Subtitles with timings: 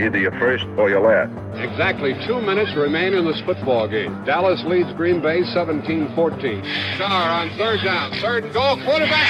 [0.00, 1.34] Either you're first or you're last.
[1.58, 4.14] Exactly two minutes remain in this football game.
[4.24, 6.14] Dallas leads Green Bay 17-14.
[6.94, 8.12] Starr on third down.
[8.22, 8.78] Third and goal.
[8.86, 9.26] Quarterback.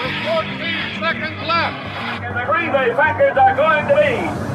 [0.00, 1.76] With 14 seconds left.
[2.24, 4.46] And the Green Bay Packers are going to be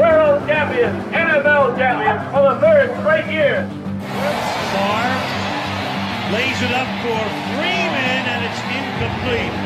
[0.00, 3.68] world champions, NFL champions for the third straight year.
[4.72, 5.12] Starr
[6.32, 7.20] lays it up for
[7.52, 9.65] Freeman, and it's incomplete.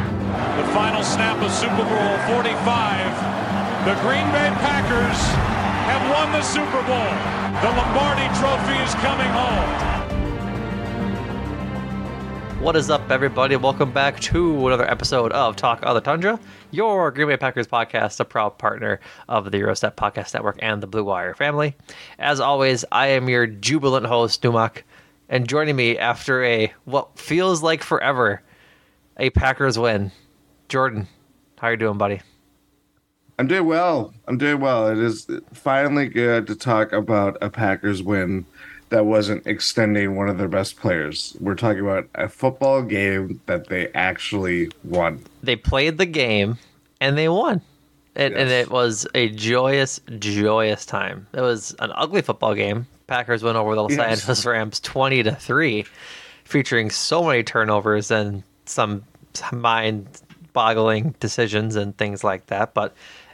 [0.41, 3.85] The final snap of Super Bowl 45.
[3.85, 5.19] The Green Bay Packers
[5.85, 7.13] have won the Super Bowl.
[7.61, 9.91] The Lombardi Trophy is coming home.
[12.59, 13.55] What is up, everybody?
[13.55, 16.39] Welcome back to another episode of Talk of the Tundra,
[16.71, 18.99] your Green Bay Packers podcast, a proud partner
[19.29, 21.75] of the Gyro Step Podcast Network and the Blue Wire family.
[22.17, 24.81] As always, I am your jubilant host, Numac.
[25.29, 28.41] And joining me after a what feels like forever,
[29.17, 30.11] a Packers win,
[30.71, 31.05] Jordan.
[31.59, 32.21] How you doing, buddy?
[33.37, 34.13] I'm doing well.
[34.25, 34.87] I'm doing well.
[34.87, 38.45] It is finally good to talk about a Packers win
[38.87, 41.35] that wasn't extending one of their best players.
[41.41, 45.21] We're talking about a football game that they actually won.
[45.43, 46.57] They played the game
[47.01, 47.61] and they won.
[48.15, 48.39] It, yes.
[48.39, 51.27] And it was a joyous, joyous time.
[51.33, 53.99] It was an ugly football game, Packers went over the Los yes.
[53.99, 55.83] Angeles Rams 20 to 3,
[56.45, 59.03] featuring so many turnovers and some
[59.51, 60.07] mind
[60.53, 62.73] boggling decisions and things like that.
[62.73, 62.93] But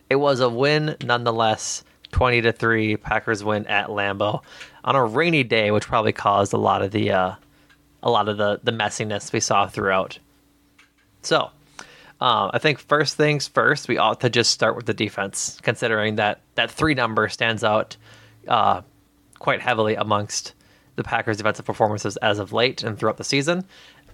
[0.10, 1.84] it was a win nonetheless.
[2.14, 4.42] 20 to 3 Packers win at Lambeau
[4.86, 7.36] on a rainy day which probably caused a lot of the uh,
[8.02, 10.18] a lot of the the messiness we saw throughout.
[11.22, 11.50] So,
[12.22, 16.16] um, I think first things first, we ought to just start with the defense, considering
[16.16, 17.98] that that three number stands out
[18.48, 18.82] uh,
[19.40, 20.54] quite heavily amongst
[20.96, 23.66] the Packers' defensive performances as of late and throughout the season.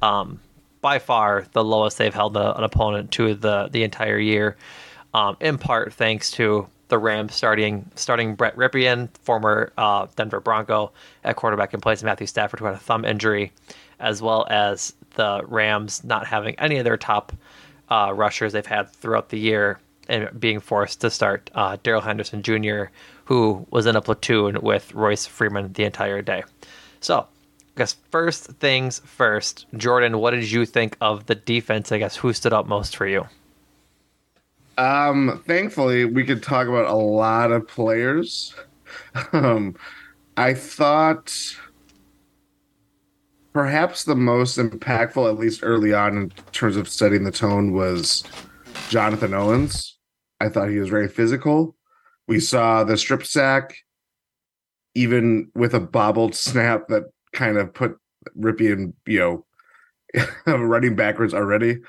[0.01, 0.39] Um,
[0.83, 4.55] by far the lowest they've held a, an opponent to the the entire year,
[5.15, 10.91] um, in part thanks to the Rams starting starting Brett Rypien, former uh, Denver Bronco,
[11.23, 13.51] at quarterback in place of Matthew Stafford, who had a thumb injury,
[13.99, 17.31] as well as the Rams not having any of their top
[17.89, 19.79] uh, rushers they've had throughout the year
[20.09, 22.85] and being forced to start uh, Darrell Henderson Jr.,
[23.25, 26.43] who was in a platoon with Royce Freeman the entire day.
[26.99, 27.27] So,
[27.75, 31.91] guess first things first, Jordan, what did you think of the defense?
[31.91, 33.27] I guess who stood out most for you?
[34.77, 38.55] Um, thankfully, we could talk about a lot of players.
[39.31, 39.75] Um,
[40.37, 41.33] I thought
[43.53, 48.23] perhaps the most impactful, at least early on in terms of setting the tone, was
[48.89, 49.97] Jonathan Owens.
[50.39, 51.75] I thought he was very physical.
[52.27, 53.75] We saw the strip sack,
[54.95, 57.97] even with a bobbled snap that kind of put
[58.37, 59.45] Rypien, you know,
[60.47, 61.79] running backwards already.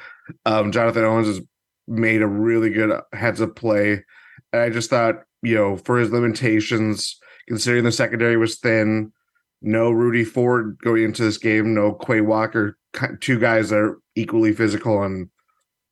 [0.47, 1.41] Um, Jonathan Owens has
[1.87, 4.05] made a really good heads up play.
[4.53, 7.19] And I just thought, you know, for his limitations,
[7.49, 9.13] considering the secondary was thin,
[9.61, 12.79] no Rudy Ford going into this game, no Quay Walker,
[13.21, 15.29] two guys that are equally physical and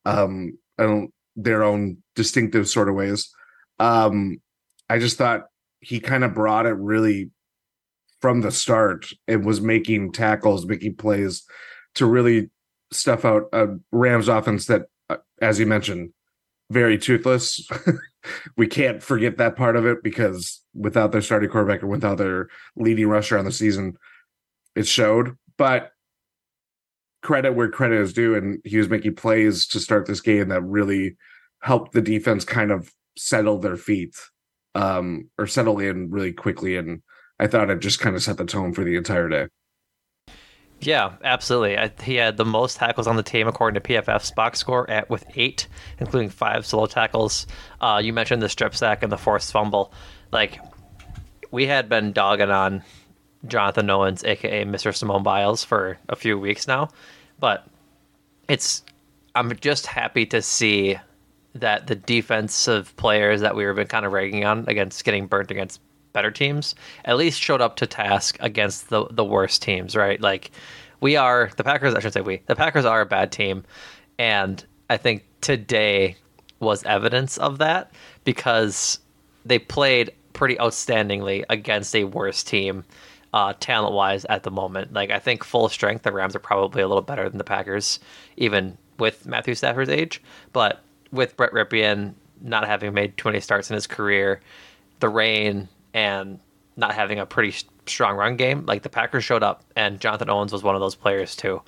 [0.05, 3.31] um, don't their own distinctive sort of ways.
[3.79, 4.41] Um,
[4.89, 5.47] I just thought
[5.81, 7.31] he kind of brought it really
[8.23, 11.45] from the start and was making tackles, making plays
[11.97, 12.51] to really
[12.93, 16.13] stuff out a Rams offense that, uh, as you mentioned,
[16.71, 17.69] very toothless.
[18.57, 22.49] we can't forget that part of it because without their starting quarterback and without their
[22.77, 23.95] leading rusher on the season,
[24.77, 25.37] it showed.
[25.59, 25.91] But
[27.23, 30.63] credit where credit is due, and he was making plays to start this game that
[30.63, 31.17] really
[31.61, 34.15] helped the defense kind of settle their feet
[34.75, 36.77] um, or settle in really quickly.
[36.77, 37.03] And
[37.43, 39.49] I thought it just kind of set the tone for the entire day.
[40.81, 41.77] Yeah, absolutely.
[41.77, 45.11] I, he had the most tackles on the team according to PFF's box score at
[45.11, 45.67] with eight,
[45.99, 47.49] including five solo tackles.
[47.81, 49.93] Uh, you mentioned the strip sack and the forced fumble.
[50.31, 50.61] Like
[51.51, 52.85] we had been dogging on
[53.49, 54.95] Jonathan Owens, aka Mr.
[54.95, 56.91] Simone Biles, for a few weeks now,
[57.41, 57.67] but
[58.47, 58.85] it's
[59.35, 60.97] I'm just happy to see
[61.57, 65.51] that the defensive players that we were been kind of ragging on against getting burnt
[65.51, 65.81] against
[66.13, 66.75] better teams
[67.05, 70.21] at least showed up to task against the the worst teams, right?
[70.21, 70.51] Like
[71.01, 71.95] we are the Packers.
[71.95, 72.43] I should say we.
[72.47, 73.65] The Packers are a bad team,
[74.19, 76.17] and I think today
[76.61, 77.91] was evidence of that
[78.25, 78.99] because
[79.45, 82.85] they played pretty outstandingly against a worse team,
[83.35, 84.93] uh, talent wise at the moment.
[84.93, 87.99] Like I think full strength, the Rams are probably a little better than the Packers,
[88.37, 90.23] even with Matthew Stafford's age.
[90.53, 94.41] But with Brett Rypien not having made too many starts in his career,
[95.01, 96.39] the rain and
[96.77, 97.55] not having a pretty
[97.87, 100.95] strong run game, like the Packers showed up, and Jonathan Owens was one of those
[100.95, 101.63] players too,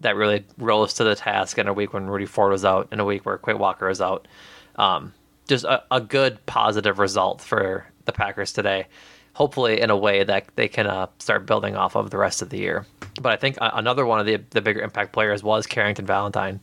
[0.00, 3.00] that really rose to the task in a week when Rudy Ford was out, in
[3.00, 4.28] a week where Quay Walker was out.
[4.76, 5.12] Um,
[5.48, 8.86] just a, a, good positive result for the Packers today.
[9.34, 12.50] Hopefully, in a way that they can uh, start building off of the rest of
[12.50, 12.86] the year.
[13.20, 16.62] But I think another one of the the bigger impact players was Carrington Valentine.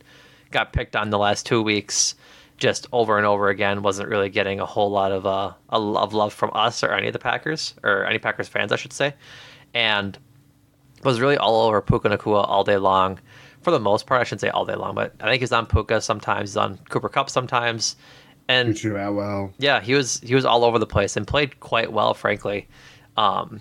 [0.50, 2.14] Got picked on the last two weeks
[2.56, 6.14] just over and over again wasn't really getting a whole lot of uh, a love
[6.14, 9.14] love from us or any of the Packers or any Packers fans, I should say,
[9.72, 10.18] and
[11.02, 13.18] was really all over Puka Nacua all day long.
[13.62, 15.66] For the most part, I shouldn't say all day long, but I think he's on
[15.66, 17.96] Puka sometimes, he's on Cooper Kupp sometimes,
[18.48, 19.54] and out well.
[19.58, 22.68] Yeah, he was he was all over the place and played quite well, frankly.
[23.16, 23.60] Um,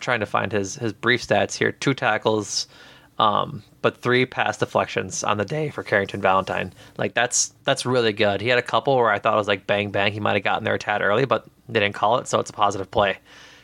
[0.00, 2.66] trying to find his his brief stats here: two tackles,
[3.18, 6.72] um, but three pass deflections on the day for Carrington Valentine.
[6.96, 8.40] Like that's that's really good.
[8.40, 10.12] He had a couple where I thought it was like bang bang.
[10.12, 12.50] He might have gotten there a tad early, but they didn't call it, so it's
[12.50, 13.18] a positive play.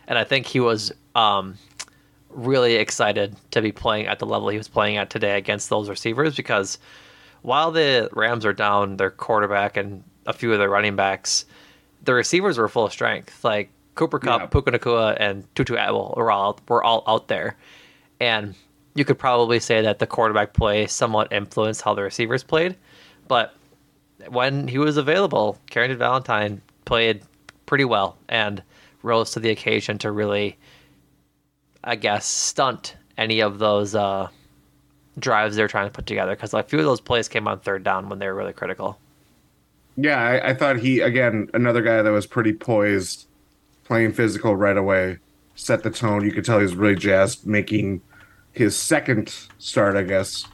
[0.07, 1.57] And I think he was um,
[2.31, 5.89] really excited to be playing at the level he was playing at today against those
[5.89, 6.79] receivers because
[7.43, 11.45] while the Rams are down their quarterback and a few of their running backs,
[12.03, 13.45] the receivers were full of strength.
[13.45, 14.47] Like Cooper Kupp, yeah.
[14.47, 17.57] Puka Nacua, and Tutu Atwell were all were all out there,
[18.19, 18.55] and
[18.95, 22.77] you could probably say that the quarterback play somewhat influenced how the receivers played.
[23.27, 23.55] But
[24.29, 27.23] when he was available, Carrington Valentine played
[27.67, 28.63] pretty well and
[29.03, 30.57] rose to the occasion to really,
[31.83, 34.29] I guess, stunt any of those uh,
[35.19, 36.37] drives they're trying to put together.
[36.37, 38.99] Because a few of those plays came on third down when they were really critical.
[39.97, 43.27] Yeah, I, I thought he, again, another guy that was pretty poised,
[43.85, 45.19] playing physical right away,
[45.57, 46.25] set the tone.
[46.25, 48.01] You could tell he was really jazzed, making–
[48.55, 50.47] his second start, I guess.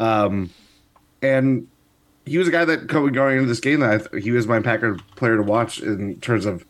[0.00, 0.50] Um,
[1.20, 1.68] and
[2.24, 4.98] he was a guy that going into this game that th- he was my Packer
[5.16, 6.64] player to watch in terms of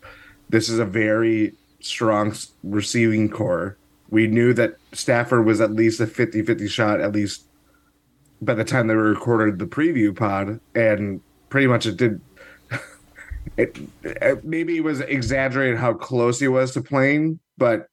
[0.51, 3.77] this is a very strong receiving core.
[4.11, 7.45] We knew that Stafford was at least a 50 50 shot, at least
[8.43, 10.61] by the time they recorded the preview pod.
[10.75, 12.21] And pretty much it did.
[13.57, 17.89] It, it maybe it was exaggerated how close he was to playing, but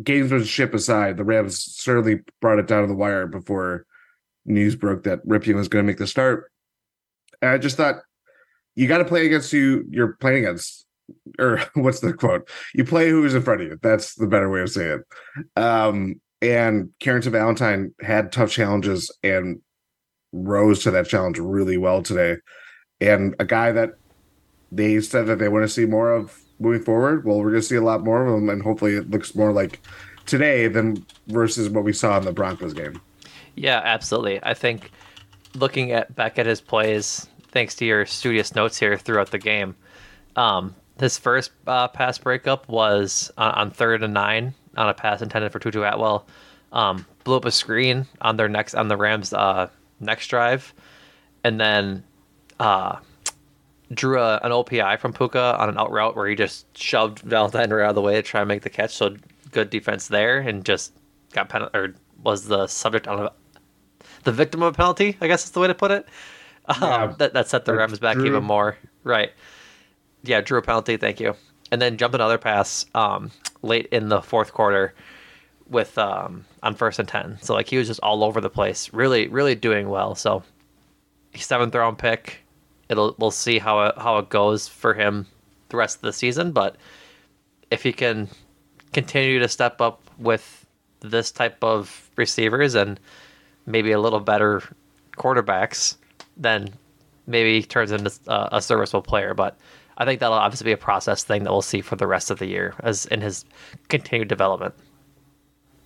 [0.00, 3.86] gamesmanship aside, the Rams certainly brought it down to the wire before
[4.44, 6.50] news broke that Rypien was going to make the start.
[7.40, 7.96] And I just thought
[8.74, 10.86] you got to play against who you're playing against,
[11.38, 12.48] or what's the quote?
[12.74, 13.78] You play who's in front of you.
[13.82, 15.60] That's the better way of saying it.
[15.60, 19.60] Um, and Carrington Valentine had tough challenges and
[20.32, 22.36] rose to that challenge really well today.
[23.00, 23.90] And a guy that
[24.72, 27.24] they said that they want to see more of moving forward.
[27.24, 29.52] Well, we're going to see a lot more of them, and hopefully, it looks more
[29.52, 29.80] like
[30.26, 33.00] today than versus what we saw in the Broncos game.
[33.54, 34.40] Yeah, absolutely.
[34.42, 34.90] I think
[35.54, 39.76] looking at back at his plays, thanks to your studious notes here throughout the game,
[40.36, 45.20] um, his first uh, pass breakup was on, on, third and nine on a pass
[45.20, 46.26] intended for Tutu Atwell.
[46.72, 49.68] Um, blew up a screen on their next on the Rams' uh,
[50.00, 50.72] next drive,
[51.44, 52.02] and then
[52.58, 52.96] uh,
[53.94, 57.70] drew a, an OPI from Puka on an out route where he just shoved Valentine
[57.70, 58.94] right out of the way to try and make the catch.
[58.94, 59.16] So
[59.50, 60.92] good defense there, and just
[61.32, 63.32] got pen or was the subject on a,
[64.24, 65.16] the victim of a penalty.
[65.20, 66.06] I guess is the way to put it.
[66.66, 67.14] Um, Yeah.
[67.18, 68.26] that, that set the Rams back Drew.
[68.26, 68.76] even more.
[69.04, 69.32] Right.
[70.22, 70.96] Yeah, drew a penalty.
[70.96, 71.34] Thank you.
[71.72, 73.30] And then jumped another pass um,
[73.62, 74.94] late in the fourth quarter
[75.68, 77.38] with um, on first and ten.
[77.42, 78.92] So like he was just all over the place.
[78.92, 80.14] Really, really doing well.
[80.14, 80.44] So
[81.34, 82.44] seventh round pick.
[82.92, 85.26] It'll we'll see how it, how it goes for him
[85.70, 86.52] the rest of the season.
[86.52, 86.76] But
[87.70, 88.28] if he can
[88.92, 90.66] continue to step up with
[91.00, 93.00] this type of receivers and
[93.66, 94.62] maybe a little better
[95.16, 95.96] quarterbacks,
[96.36, 96.68] then
[97.26, 99.34] maybe he turns into uh, a serviceable player.
[99.34, 99.58] But
[99.98, 102.38] I think that'll obviously be a process thing that we'll see for the rest of
[102.38, 103.44] the year as in his
[103.88, 104.74] continued development.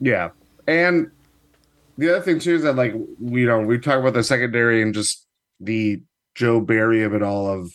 [0.00, 0.30] Yeah,
[0.66, 1.10] and
[1.96, 4.82] the other thing too is that like we you know we talk about the secondary
[4.82, 5.26] and just
[5.60, 6.02] the
[6.36, 7.72] Joe Barry of it all of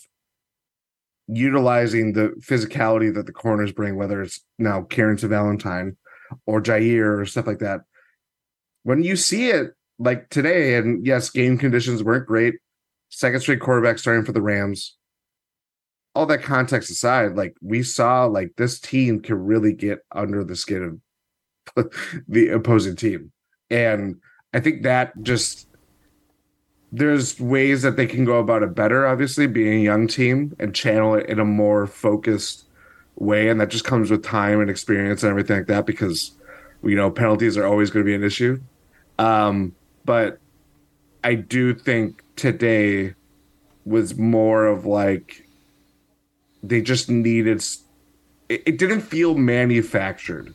[1.28, 5.98] utilizing the physicality that the corners bring, whether it's now Carrington Valentine
[6.46, 7.82] or Jair or stuff like that.
[8.84, 12.56] When you see it like today, and yes, game conditions weren't great.
[13.10, 14.96] Second straight quarterback starting for the Rams.
[16.14, 20.56] All that context aside, like we saw, like this team can really get under the
[20.56, 21.02] skin
[21.76, 21.92] of
[22.28, 23.32] the opposing team.
[23.70, 24.18] And
[24.54, 25.68] I think that just
[26.92, 30.76] there's ways that they can go about it better, obviously, being a young team and
[30.76, 32.66] channel it in a more focused
[33.16, 33.50] way.
[33.50, 36.32] And that just comes with time and experience and everything like that, because
[36.84, 38.60] you know, penalties are always going to be an issue.
[39.20, 40.40] Um, but
[41.24, 43.14] I do think today
[43.86, 45.48] was more of like
[46.64, 47.64] they just needed
[48.50, 50.54] it, it didn't feel manufactured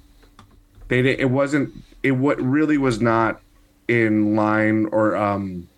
[0.89, 3.41] they it wasn't it what really was not
[3.89, 5.69] in line or um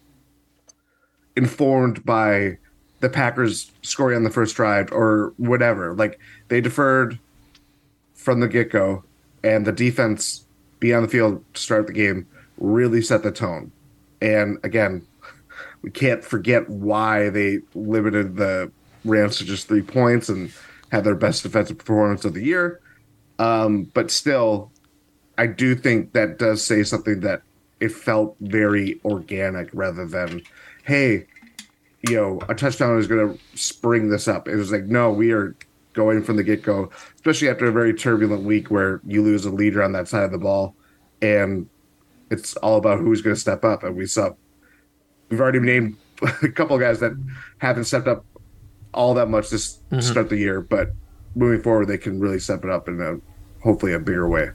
[1.38, 2.58] informed by
[3.00, 5.94] the Packers scoring on the first drive or whatever.
[5.94, 6.18] Like
[6.48, 7.18] they deferred
[8.14, 9.04] from the get-go
[9.44, 10.44] and the defense
[10.80, 12.26] be on the field to start the game
[12.58, 13.70] really set the tone.
[14.20, 15.06] And again
[15.82, 18.70] we can't forget why they limited the
[19.04, 20.52] Rams to just three points and
[20.90, 22.80] had their best defensive performance of the year.
[23.38, 24.72] Um, but still
[25.38, 27.42] I do think that does say something that
[27.78, 30.42] it felt very organic rather than,
[30.88, 31.26] hey,
[32.08, 34.48] you know, a touchdown is going to spring this up.
[34.48, 35.54] It was like, no, we are
[35.92, 39.50] going from the get go, especially after a very turbulent week where you lose a
[39.50, 40.74] leader on that side of the ball.
[41.20, 41.68] And
[42.30, 43.82] it's all about who's going to step up.
[43.82, 44.30] And we saw,
[45.28, 45.98] we've already named
[46.42, 47.12] a couple of guys that
[47.58, 48.24] haven't stepped up
[48.94, 50.92] all that much this to start the year, but
[51.34, 53.20] moving forward, they can really step it up in a
[53.62, 54.50] hopefully a bigger way.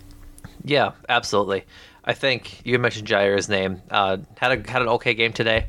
[0.66, 1.66] Yeah, absolutely.
[2.04, 3.82] I think you mentioned Jair's name.
[3.92, 5.68] Uh, had a had an okay game today.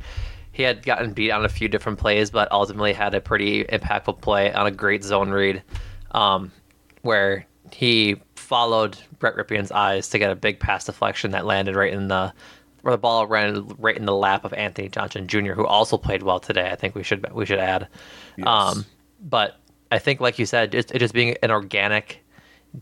[0.54, 4.20] He had gotten beat on a few different plays, but ultimately had a pretty impactful
[4.20, 5.64] play on a great zone read,
[6.12, 6.52] um,
[7.02, 11.92] where he followed Brett Rypien's eyes to get a big pass deflection that landed right
[11.92, 12.32] in the
[12.82, 16.23] where the ball ran right in the lap of Anthony Johnson Jr., who also played
[16.23, 16.70] well today.
[16.70, 17.88] I think we should we should add.
[18.46, 18.84] Um,
[19.20, 19.56] but
[19.90, 22.25] I think, like you said, just, it just being an organic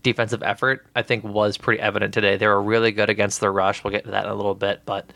[0.03, 2.37] defensive effort, I think was pretty evident today.
[2.37, 3.83] They were really good against the rush.
[3.83, 5.09] We'll get to that in a little bit, but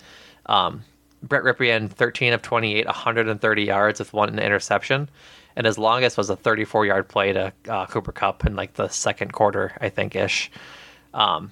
[0.48, 0.84] um,
[1.24, 5.10] Brett Rypien, 13 of 28, 130 yards with one interception,
[5.56, 8.88] and his longest was a 34 yard play to uh, Cooper Kupp in like the
[8.88, 10.52] second quarter, I think ish.
[11.14, 11.52] Um,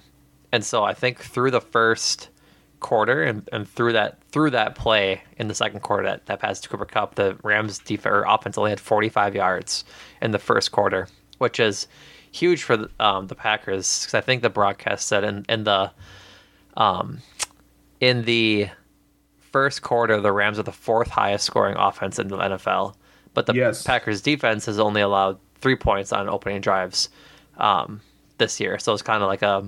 [0.52, 2.28] and so I think through the first
[2.78, 6.60] quarter and, and through that through that play in the second quarter that, that pass
[6.60, 9.84] to Cooper Kupp, the Rams defense or offense only had 45 yards
[10.22, 11.08] in the first quarter,
[11.38, 11.88] which is
[12.30, 15.90] huge for the, um, the Packers because I think the broadcast said in, in the
[16.76, 17.18] um,
[18.00, 18.68] in the
[19.56, 22.94] first quarter the Rams are the fourth highest scoring offense in the NFL,
[23.32, 23.82] but the Yes.
[23.82, 27.08] Packers defense has only allowed three points on opening drives
[27.56, 28.02] um,
[28.36, 28.78] this year.
[28.78, 29.66] So it's kind of like a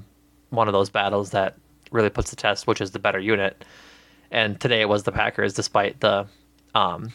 [0.50, 1.56] one of those battles that
[1.90, 3.64] really puts the test which is the better unit.
[4.30, 6.26] And today it was the Packers, despite the
[6.74, 7.10] um,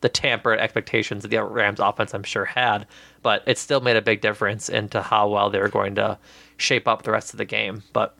[0.00, 2.86] the tampered expectations that the Rams offense I'm sure had,
[3.22, 6.16] but it still made a big difference into how well they were going to
[6.58, 7.82] shape up the rest of the game.
[7.92, 8.16] But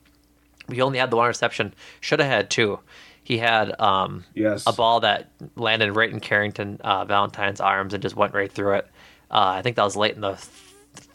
[0.66, 1.74] we only had the one reception.
[2.00, 2.80] Should have had two.
[3.24, 4.64] He had um, Yes.
[4.66, 8.74] a ball that landed right in Carrington uh, Valentine's arms and just went right through
[8.74, 8.86] it.
[9.30, 10.36] Uh, I think that was late in the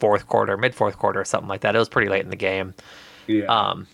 [0.00, 1.74] fourth quarter, mid fourth quarter, or something like that.
[1.74, 2.74] It was pretty late in the game.
[3.26, 3.44] Yeah.
[3.44, 3.86] Um,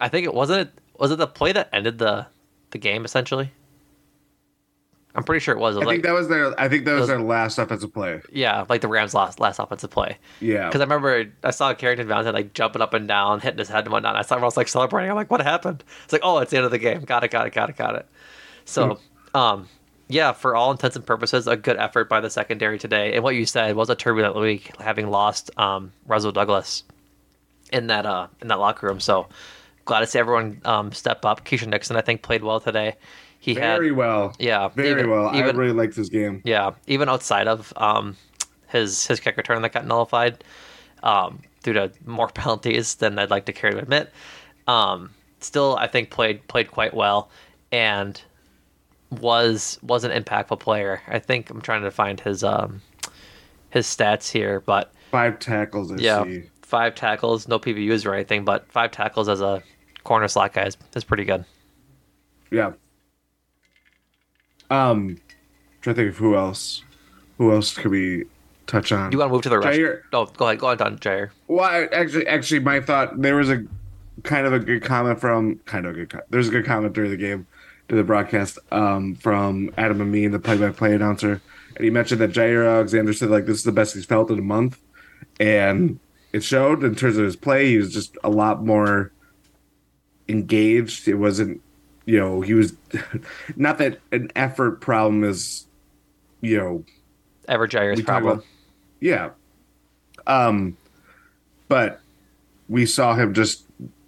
[0.00, 0.68] I think it wasn't.
[0.68, 2.26] It, was it the play that ended the
[2.70, 3.52] the game essentially?
[5.18, 5.74] I'm pretty sure it was.
[5.74, 6.58] It I was think that was their.
[6.60, 8.22] I think that was those- their last offensive play.
[8.32, 10.16] yeah, like the Rams' last last offensive play.
[10.40, 13.68] Yeah, Because I remember I saw Carrington Valentine like jumping up and down, hitting his
[13.68, 14.14] head and whatnot.
[14.14, 15.10] I saw everyone else like celebrating.
[15.10, 15.82] I'm like, what happened?
[16.04, 17.00] It's like, oh, it's the end of the game.
[17.02, 18.06] Got it, got it, got it, got it.
[18.64, 19.00] So,
[19.34, 19.68] um,
[20.08, 23.14] yeah, for all intents and purposes, a good effort by the secondary today.
[23.14, 26.84] And what you said was a turbulent week, having lost um, Rasul Douglas
[27.72, 29.00] in that uh in that locker room.
[29.00, 29.26] So
[29.84, 31.44] glad to see everyone um, step up.
[31.44, 32.96] Keisean Nixon, I think, played well today.
[33.38, 34.34] He very had well.
[34.38, 35.34] Yeah, very even- well.
[35.34, 36.42] even- I really liked this game.
[36.44, 38.16] Yeah, even outside of um,
[38.68, 40.42] his his kick return that got nullified
[41.02, 44.12] um, due to more penalties than I'd like to care to admit,
[44.66, 47.30] um, still I think played played quite well
[47.72, 48.20] and
[49.10, 51.00] was was an impactful player.
[51.08, 52.82] I think I'm trying to find his um,
[53.70, 55.90] his stats here, but Five tackles.
[55.90, 56.42] I yeah, see.
[56.60, 59.62] five tackles, no PBUs or anything, but five tackles as a
[60.04, 61.44] corner slot guy is, is pretty good.
[62.50, 62.72] Yeah.
[64.70, 65.18] Um,
[65.80, 66.82] trying to think of who else.
[67.38, 68.24] Who else could we
[68.66, 69.10] touch on?
[69.10, 69.56] Do you want to move to the?
[69.56, 71.30] Jair- Oh, go ahead, go on, Don Jair.
[71.46, 73.64] Well, I, actually, actually, my thought there was a
[74.24, 76.20] kind of a good comment from kind of a good.
[76.30, 77.46] There's a good comment during the game,
[77.88, 81.40] to the broadcast, um, from Adam and Amin, the play-by-play announcer,
[81.76, 84.38] and he mentioned that Jair Alexander said like this is the best he's felt in
[84.40, 84.78] a month,
[85.38, 86.00] and
[86.32, 87.68] it showed in terms of his play.
[87.68, 89.12] He was just a lot more
[90.28, 91.08] engaged.
[91.08, 91.62] It wasn't,
[92.08, 92.72] you know, he was
[93.56, 95.66] not that an effort problem is,
[96.40, 96.82] you know,
[97.48, 98.38] Ever Jair's problem.
[98.38, 98.44] about-
[99.00, 99.30] yeah.
[100.26, 100.76] Um,
[101.68, 102.00] but
[102.68, 103.64] we saw him just.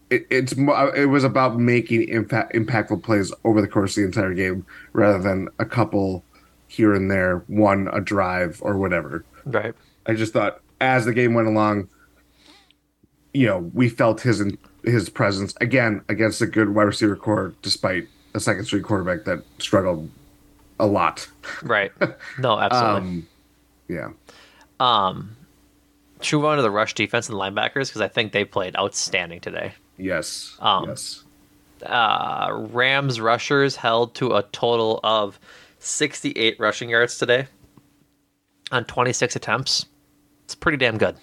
[0.08, 4.34] It, it's it was about making impact impactful plays over the course of the entire
[4.34, 6.24] game, rather than a couple
[6.68, 9.24] here and there, one a drive or whatever.
[9.44, 9.74] Right.
[10.06, 11.88] I just thought as the game went along,
[13.32, 14.42] you know, we felt his
[14.84, 19.42] his presence again against a good wide receiver core, despite a second string quarterback that
[19.58, 20.08] struggled
[20.78, 21.28] a lot.
[21.62, 21.92] Right.
[22.38, 23.00] No, absolutely.
[23.00, 23.26] Um,
[23.88, 24.10] yeah.
[24.78, 25.36] Um,
[26.20, 29.40] should we on to the rush defense and linebackers because I think they played outstanding
[29.40, 29.74] today.
[29.98, 30.56] Yes.
[30.60, 31.24] Um, yes.
[31.84, 35.38] Uh, Rams rushers held to a total of
[35.80, 37.46] 68 rushing yards today
[38.70, 39.86] on 26 attempts.
[40.44, 41.16] It's pretty damn good.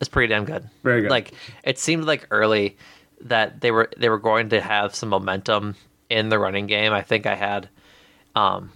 [0.00, 0.68] It's pretty damn good.
[0.84, 1.10] Very good.
[1.10, 1.32] Like
[1.64, 2.76] it seemed like early
[3.22, 5.74] that they were they were going to have some momentum
[6.08, 6.92] in the running game.
[6.92, 7.68] I think I had
[8.34, 8.70] um,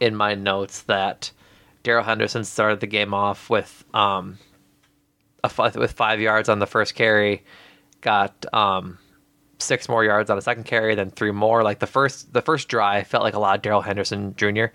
[0.00, 1.30] in my notes that
[1.82, 4.38] Darrell Henderson started the game off with um,
[5.42, 7.44] a with five yards on the first carry,
[8.00, 8.98] got um,
[9.58, 11.62] six more yards on a second carry, then three more.
[11.62, 14.66] Like the first the first drive felt like a lot of Darrell Henderson Jr.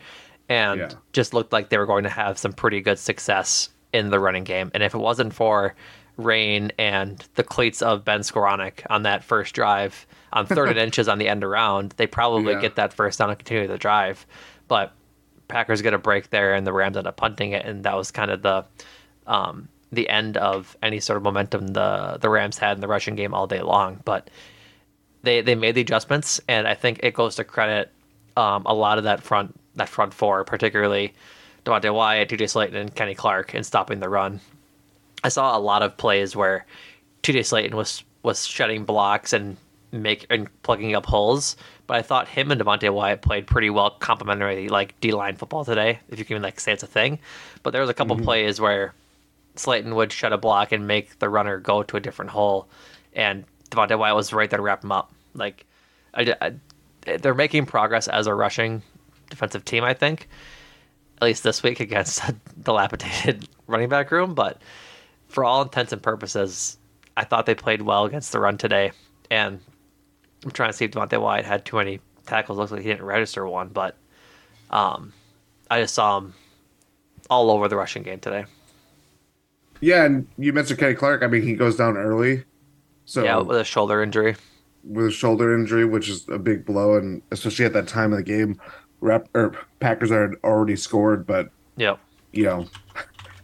[0.47, 0.89] and Yeah.
[1.13, 4.43] just looked like they were going to have some pretty good success in the running
[4.43, 4.71] game.
[4.73, 5.75] And if it wasn't for
[6.17, 11.08] rain and the cleats of Ben Skowronek on that first drive on third and inches
[11.08, 12.62] on the end around, they probably Yeah.
[12.62, 14.25] get that first down and continue the drive.
[14.67, 14.91] But
[15.47, 18.12] Packers get a break there, and the Rams end up punting it, and that was
[18.12, 18.65] kind of the
[19.25, 23.15] um, the end of any sort of momentum the the Rams had in the rushing
[23.15, 23.99] game all day long.
[24.06, 24.30] But
[25.23, 27.91] they they made the adjustments, and I think it goes to credit
[28.38, 31.13] um, a lot of that front that front four, particularly
[31.69, 32.45] Devonte Wyatt, T.J.
[32.45, 34.39] Slaton, and Kenny Clark, in stopping the run.
[35.23, 36.65] I saw a lot of plays where
[37.21, 37.41] T.J.
[37.41, 39.55] Slaton was was shedding blocks and
[39.91, 41.55] make and plugging up holes,
[41.88, 45.63] but I thought him and Devonte Wyatt played pretty well complementary like D line football
[45.63, 47.19] today, if you can like say it's a thing.
[47.63, 48.25] But there was a couple mm-hmm.
[48.25, 48.93] plays where
[49.55, 52.67] Slaton would shed a block and make the runner go to a different hole,
[53.13, 55.12] and Devonte Wyatt was right there to wrap him up.
[55.34, 55.65] Like,
[56.13, 56.53] I, I-
[57.17, 58.84] they're making progress as a rushing
[59.29, 60.27] defensive team, I think.
[61.21, 64.62] At least this week against a dilapidated running back room, but
[65.27, 66.77] for all intents and purposes,
[67.17, 68.91] I thought they played well against the run today.
[69.29, 69.60] And
[70.43, 72.58] I'm trying to see if Devonte Wyatt had too many tackles.
[72.58, 73.97] Looks like he didn't register one, but
[74.71, 75.13] um,
[75.69, 76.34] I just saw him
[77.29, 78.45] all over the rushing game today.
[79.82, 81.21] Yeah, and you mentioned Kenny Clark.
[81.23, 82.43] I mean, he goes down early.
[83.05, 84.36] So yeah, with a shoulder injury.
[84.84, 88.17] with a shoulder injury, which is a big blow, and especially at that time of
[88.17, 88.60] the game,
[89.01, 91.95] rep or Packers had already scored, but yeah,
[92.31, 92.67] you know,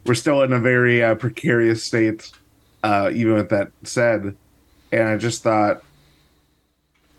[0.06, 2.32] we're still in a very uh, precarious state,
[2.84, 4.36] uh, even with that said.
[4.92, 5.84] And I just thought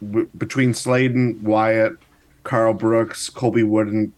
[0.01, 1.97] w- between Slaton, Wyatt,
[2.45, 4.13] Karl Brooks, Colby Wooden,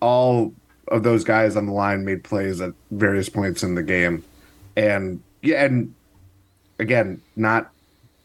[0.00, 0.52] all
[0.88, 4.24] of those guys on the line made plays at various points in the game.
[4.76, 5.94] And yeah, and
[6.78, 7.70] again, not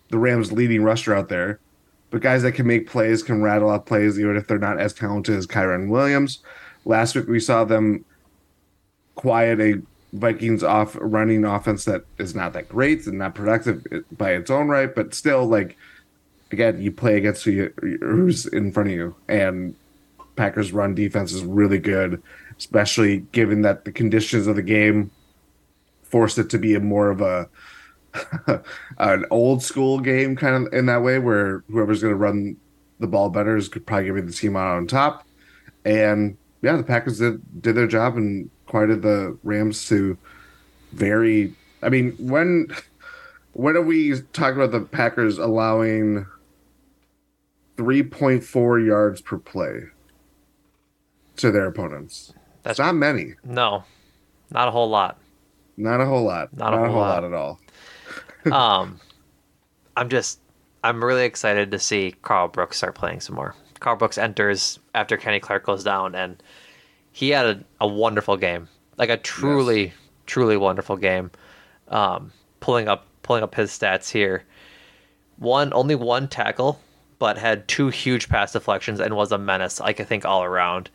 [0.10, 1.60] the Rams' leading rusher out there,
[2.10, 4.94] but guys that can make plays, can rattle off plays, even if they're not as
[4.94, 6.40] talented as Kyren Williams.
[6.86, 8.06] Last week we saw them
[9.16, 9.82] quiet a
[10.14, 14.70] Vikings off running offense that is not that great and not productive by its own
[14.70, 15.78] right, but still like
[16.52, 19.76] again, you play against who you, who's in front of you, and
[20.36, 22.22] Packers run defense is really good,
[22.58, 25.12] especially given that the conditions of the game
[26.04, 27.50] forced it to be a more of a
[28.98, 32.58] an old school game kind of in that way where whoever's going to run
[33.00, 35.26] the ball better is probably going to be the team out on top.
[35.86, 40.18] And yeah, the Packers did, did their job and quieted the Rams to
[40.94, 41.54] very.
[41.82, 42.68] I mean, when
[43.54, 46.26] when are we talking about the Packers allowing
[47.78, 49.84] 3.4 yards per play
[51.38, 52.34] to their opponents.
[52.64, 53.36] That's That's not many.
[53.44, 53.84] no,
[54.50, 55.18] not a whole lot.
[55.78, 56.56] Not a whole lot.
[56.58, 57.24] Not a whole lot.
[57.24, 57.60] at all.
[58.52, 59.00] Um,
[59.96, 60.40] I'm just,
[60.84, 63.56] I'm really excited to see Karl Brooks start playing some more.
[63.80, 66.42] Karl Brooks enters after Kenny Clark goes down, and
[67.12, 69.94] he had a, a wonderful game, like a truly,
[70.26, 71.32] truly wonderful game.
[71.88, 74.44] Um, pulling up, pulling up his stats here.
[75.38, 76.80] One, only one tackle,
[77.20, 79.80] but had two huge pass deflections and was a menace.
[79.80, 80.90] Like I think all around.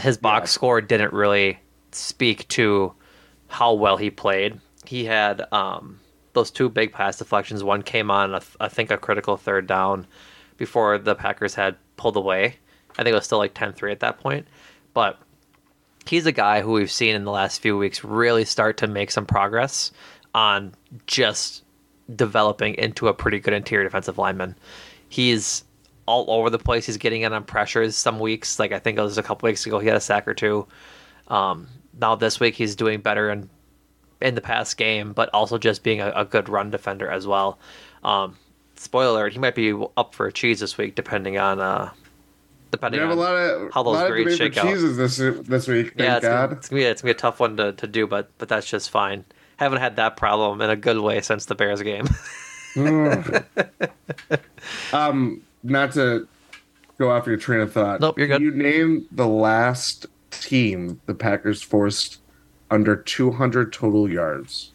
[0.00, 1.58] His box score didn't really
[1.92, 2.92] speak to
[3.48, 4.60] how well he played.
[4.84, 6.00] He had um,
[6.38, 7.62] those two big pass deflections.
[7.62, 10.06] One came on, a, I think, a critical third down
[10.56, 12.56] before the Packers had pulled away.
[12.98, 14.46] I think it was still like 10 3 at that point.
[14.94, 15.18] But
[16.06, 19.10] he's a guy who we've seen in the last few weeks really start to make
[19.10, 19.92] some progress
[20.34, 20.74] on
[21.06, 21.64] just
[22.14, 24.56] developing into a pretty good interior defensive lineman.
[25.08, 25.64] He's
[26.06, 26.86] all over the place.
[26.86, 28.58] He's getting in on pressures some weeks.
[28.58, 30.66] Like I think it was a couple weeks ago, he had a sack or two.
[31.28, 31.68] Um,
[32.00, 33.50] now this week he's doing better in
[34.20, 37.58] in the past game, but also just being a, a good run defender as well.
[38.04, 38.36] Um,
[38.76, 42.70] spoiler alert: he might be up for a cheese this week, depending on uh, We
[42.72, 44.66] depending have a on lot of how those grades shake out.
[44.66, 45.88] cheeses this this week.
[45.88, 46.46] Thank yeah, it's God.
[46.46, 48.48] gonna, it's gonna be it's gonna be a tough one to, to do, but but
[48.48, 49.24] that's just fine.
[49.56, 52.06] Haven't had that problem in a good way since the Bears game.
[54.92, 56.28] um, not to
[56.98, 58.00] go off your train of thought.
[58.00, 58.42] Nope, you're Can good.
[58.42, 62.20] You name the last team the Packers forced
[62.70, 64.72] under 200 total yards.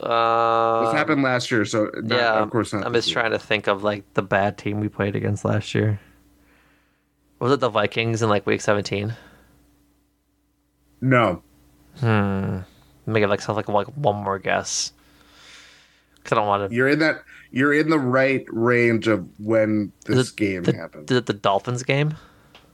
[0.00, 2.84] uh, This happened last year, so not, yeah, of course not.
[2.86, 3.14] I'm just year.
[3.14, 6.00] trying to think of like the bad team we played against last year.
[7.38, 9.14] Was it the Vikings in like week 17?
[11.00, 11.42] No,
[12.00, 12.58] Hmm.
[13.06, 14.92] Make it like something like, like one more guess.
[16.24, 16.74] Cause I don't want to.
[16.74, 17.22] you're in that.
[17.52, 21.10] You're in the right range of when this it game the, happened.
[21.10, 22.14] Is it the Dolphins game?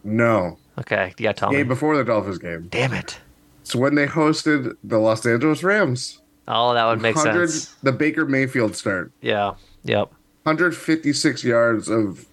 [0.04, 1.64] no, Okay, you gotta tell game me.
[1.64, 2.68] before the Dolphins game.
[2.70, 3.18] Damn it!
[3.60, 6.20] It's when they hosted the Los Angeles Rams.
[6.48, 7.74] Oh, that would make sense.
[7.82, 9.12] The Baker Mayfield start.
[9.20, 9.54] Yeah.
[9.84, 10.08] Yep.
[10.44, 12.26] 156 yards of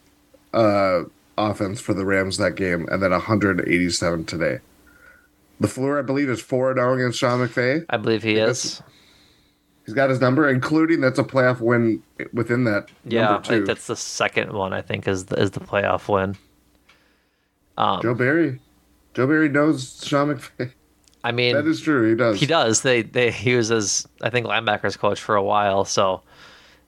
[0.54, 1.04] uh,
[1.38, 4.60] offense for the Rams that game, and then 187 today.
[5.60, 7.86] The floor, I believe, is 4 0 against Sean McVay.
[7.90, 8.82] I believe he is.
[9.86, 12.02] He's got his number, including that's a playoff win
[12.34, 12.90] within that.
[13.06, 14.72] Yeah, I think that's the second one.
[14.72, 16.36] I think is the, is the playoff win.
[17.80, 18.60] Um, Joe Barry.
[19.14, 20.74] Joe Barry knows Sean McVay.
[21.24, 22.10] I mean, That is true.
[22.10, 22.40] He does.
[22.40, 22.82] he does.
[22.82, 26.22] They they he was as I think linebackers coach for a while, so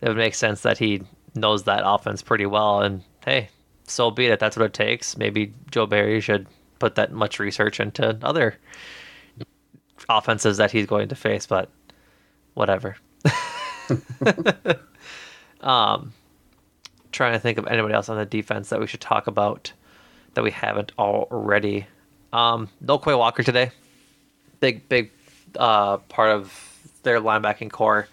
[0.02, 1.02] it would make sense that he
[1.34, 2.82] knows that offense pretty well.
[2.82, 3.50] And hey,
[3.86, 4.40] so be it.
[4.40, 5.18] That's what it takes.
[5.18, 6.48] Maybe Joe Barry should
[6.80, 8.58] put that much research into other
[10.10, 11.70] offenses that he's going to face, but
[12.54, 12.98] whatever.
[15.62, 16.14] um,
[17.12, 19.74] trying to think of anybody else on the defense that we should talk about
[20.34, 21.86] that we haven't already.
[22.34, 23.72] Um, no Quay Walker today.
[24.60, 25.12] Big, big
[25.58, 28.08] uh, part of their linebacking core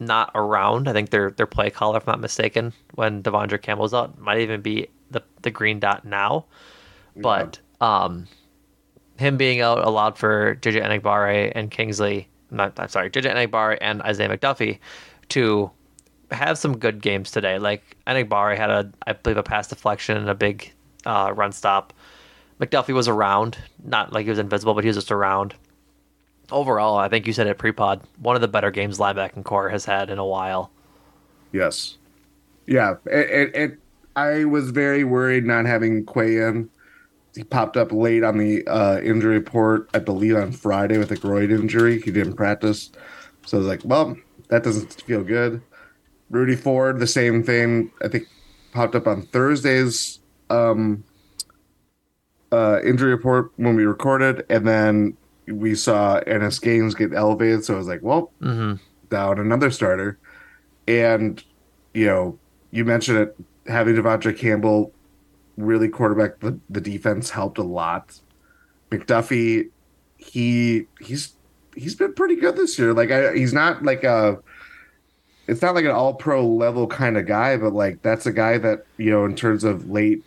[0.00, 0.88] not around.
[0.88, 4.40] I think their their play caller, if I'm not mistaken, when De'Vondre Campbell's out, might
[4.40, 6.46] even be the the green dot now.
[7.16, 8.26] But um,
[9.18, 12.28] him being out allowed for JJ Enagbare and Kingsley.
[12.50, 14.78] Not, I'm sorry, JJ Enagbare and Isaiah McDuffie
[15.30, 15.70] to
[16.30, 17.58] have some good games today.
[17.58, 20.72] Like Enagbare had a, I believe, a pass deflection and a big
[21.06, 21.92] uh, run stop.
[22.60, 25.54] McDuffie was around, not like he was invisible, but he was just around.
[26.50, 28.00] Overall, I think you said it pre-pod.
[28.20, 30.70] One of the better games linebacking core has had in a while.
[31.52, 31.96] Yes.
[32.66, 32.96] Yeah.
[33.06, 33.78] It, it, it,
[34.14, 36.70] I was very worried not having Quay in.
[37.34, 41.16] He popped up late on the uh, injury report, I believe on Friday with a
[41.16, 42.00] groin injury.
[42.00, 42.90] He didn't practice.
[43.46, 44.16] So I was like, well,
[44.48, 45.60] that doesn't feel good.
[46.30, 47.90] Rudy Ford, the same thing.
[48.02, 48.28] I think
[48.72, 51.04] popped up on Thursday's um,
[52.52, 54.44] uh, injury report when we recorded.
[54.48, 57.64] And then we saw Innis Gaines get elevated.
[57.64, 58.74] So I was like, well, Mm-hmm.
[59.10, 60.18] down another starter.
[60.86, 61.42] And,
[61.94, 62.38] you know,
[62.70, 64.92] you mentioned it, having De'Vondre Campbell
[65.56, 68.20] really quarterback the, the defense helped a lot.
[68.90, 69.70] McDuffie,
[70.16, 71.34] he he's
[71.74, 72.92] he's been pretty good this year.
[72.92, 74.38] Like I, he's not like a
[75.46, 78.58] it's not like an all pro level kind of guy, but like that's a guy
[78.58, 80.22] that, you know, in terms of late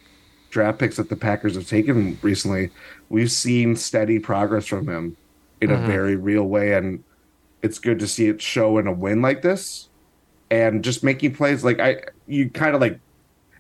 [0.50, 2.70] draft picks that the Packers have taken recently,
[3.10, 5.18] we've seen steady progress from him
[5.62, 5.84] in Mhm.
[5.84, 6.74] a very real way.
[6.74, 7.04] And
[7.62, 9.90] it's good to see it show in a win like this
[10.52, 13.00] and just making plays like I you kind of like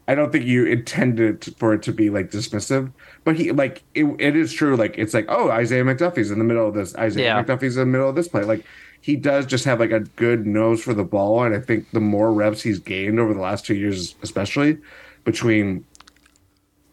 [0.09, 2.91] I don't think you intended for it to be like dismissive,
[3.25, 4.77] but he like it, it is true.
[4.77, 6.95] Like it's like, oh, Isaiah McDuffie's in the middle of this.
[6.95, 7.43] Isaiah Yeah.
[7.43, 8.43] McDuffie's in the middle of this play.
[8.43, 8.63] Like
[9.01, 11.99] he does just have like a good nose for the ball, and I think the
[11.99, 14.77] more reps he's gained over the last two years, especially
[15.25, 15.83] between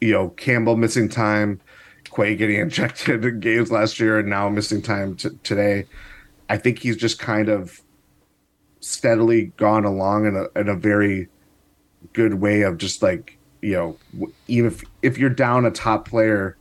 [0.01, 1.61] you know Campbell missing time,
[2.15, 5.87] Quay getting injected in games last year, and now missing time t- today,
[6.49, 7.81] I think he's just kind of
[8.81, 11.29] steadily gone along in a in a very
[12.13, 13.97] good way of just like you know
[14.47, 16.55] even if, if you're down a top player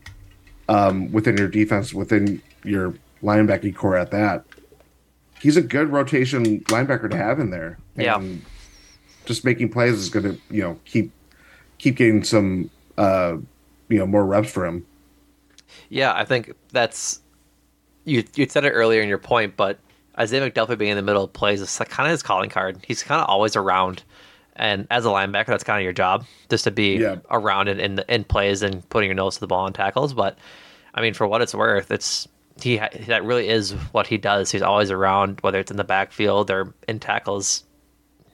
[0.70, 4.46] um within your defense within your linebacking core at that
[5.42, 8.16] he's a good rotation linebacker to have in there Yeah.
[8.18, 8.42] and
[9.26, 11.12] just making plays is going to you know keep
[11.78, 13.38] keep getting some uh
[13.90, 14.86] you know more reps for him
[15.90, 17.22] Yeah, I think that's
[18.06, 18.24] you.
[18.36, 19.80] You said it earlier in your point, but
[20.20, 22.80] Isaiah McDuffie being in the middle of plays is kind of his calling card.
[22.88, 24.04] He's kind of always around,
[24.56, 27.18] and as a linebacker, that's kind of your job, just to be Yeah.
[27.32, 30.14] around in, in in plays and putting your nose to the ball and tackles.
[30.14, 30.38] But
[30.94, 32.28] I mean, for what it's worth, it's
[32.62, 32.78] he
[33.08, 34.52] that really is what he does.
[34.52, 37.64] He's always around, whether it's in the backfield or in tackles.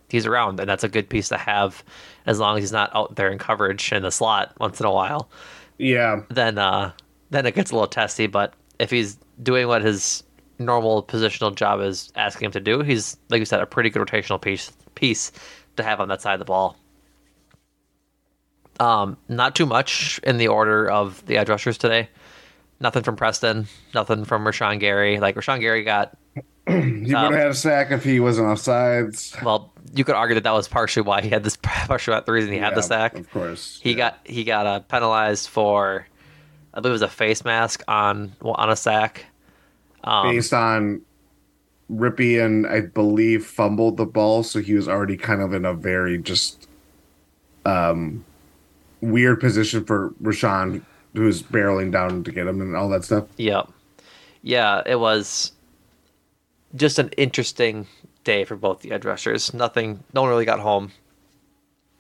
[0.10, 1.84] He's around, and that's a good piece to have,
[2.30, 4.92] as long as he's not out there in coverage in the slot once in a
[4.92, 5.30] while
[5.78, 6.92] yeah then uh
[7.30, 8.28] then it gets a little testy.
[8.28, 10.24] But if he's doing what his
[10.58, 14.06] normal positional job is asking him to do, he's like you said, a pretty good
[14.06, 15.32] rotational piece piece
[15.78, 16.76] to have on that side of the ball.
[18.80, 22.10] Um, not too much in the order of the edge rushers today.
[22.80, 25.20] Nothing from Preston, nothing from Rashan Gary.
[25.20, 26.18] Like Rashan Gary got
[26.68, 29.74] he would have had a sack if he wasn't offsides well.
[29.94, 32.52] You could argue that that was partially why he had this, partially about the reason
[32.52, 33.16] he had the sack.
[33.16, 36.08] of course He got he got uh, penalized for,
[36.74, 39.26] I believe it was a face mask on on a sack.
[40.04, 41.02] Um, based on
[41.92, 46.18] Rypien I believe fumbled the ball, so he was already kind of in a very
[46.18, 46.68] just
[47.66, 48.24] um
[49.02, 50.82] weird position for Rashan,
[51.14, 53.26] who was barreling down to get him and all that stuff.
[53.38, 53.64] Yeah,
[54.42, 55.52] Yeah, it was
[56.76, 57.88] just an interesting
[58.30, 59.54] day for both the edge rushers.
[59.54, 60.92] Nothing, no one really got home,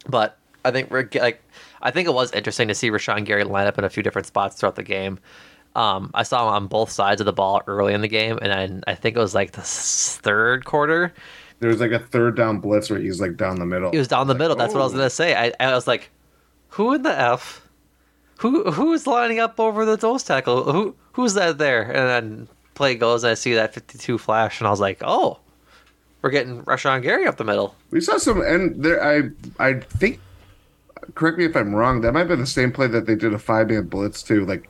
[0.08, 1.42] but I think we're like,
[1.82, 4.28] I think it was interesting to see Rashan Gary line up in a few different
[4.28, 5.20] spots throughout the game.
[5.76, 8.52] Um, I saw him on both sides of the ball early in the game, and
[8.52, 11.13] then I think it was like the third quarter.
[11.60, 13.92] There was like a third down blitz where he's like down the middle.
[13.92, 14.56] He was down the Like, middle.
[14.56, 14.98] That's what I was oh.
[14.98, 15.36] gonna say.
[15.36, 16.10] I, I was like,
[16.70, 17.68] who in the f?
[18.39, 20.72] Who who's lining up over the nose tackle?
[20.72, 21.84] Who who's that there?
[21.84, 25.39] And then play goes, and I see that 52 flash, and I was like, oh,
[26.22, 27.76] we're getting Rashan Gary up the middle.
[27.92, 29.04] We saw some, and there.
[29.04, 29.30] I
[29.60, 30.20] I think.
[31.16, 32.02] Correct me if I'm wrong.
[32.02, 34.46] That might have been the same play that they did a five man blitz too.
[34.46, 34.70] Like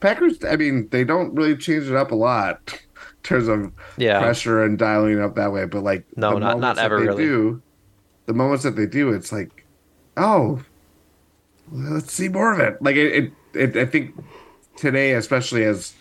[0.00, 4.20] Packers, I mean, they don't really change it up a lot in terms of Yeah.
[4.20, 5.66] pressure and dialing up that way.
[5.66, 7.24] But like, No, not- not ever really.
[7.24, 7.62] Do,
[8.26, 9.64] the moments that they do, it's like,
[10.16, 10.62] oh,
[11.72, 12.80] let's see more of it.
[12.80, 14.14] Like it, it, it I think
[14.76, 15.94] today, especially as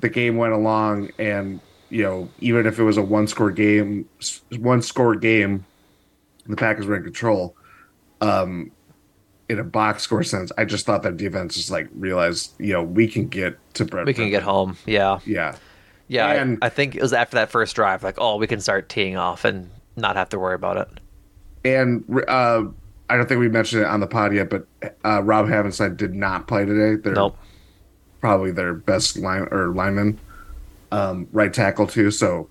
[0.00, 4.08] the game went along, and you know, even if it was a one score game,
[4.58, 5.64] one score game,
[6.46, 7.56] the Packers were in control.
[8.20, 8.70] Um,
[9.48, 12.82] in a box score sense, I just thought that defense just like realized, you know,
[12.82, 14.06] we can get to Brett.
[14.06, 14.76] We can get home.
[14.86, 15.54] Yeah, Yeah,
[16.08, 16.26] yeah.
[16.26, 18.88] I- And- I, think it was after that first drive, like, oh, we can start
[18.88, 20.88] teeing off and not have to worry about it.
[21.64, 22.64] and uh,
[23.08, 24.66] I don't think we mentioned it on the pod yet, but
[25.04, 27.00] uh, Rob Havenstein did not play today.
[27.00, 27.38] They're Nope.
[28.20, 30.18] probably their best line or lineman,
[30.92, 32.10] um, right tackle too.
[32.10, 32.48] So,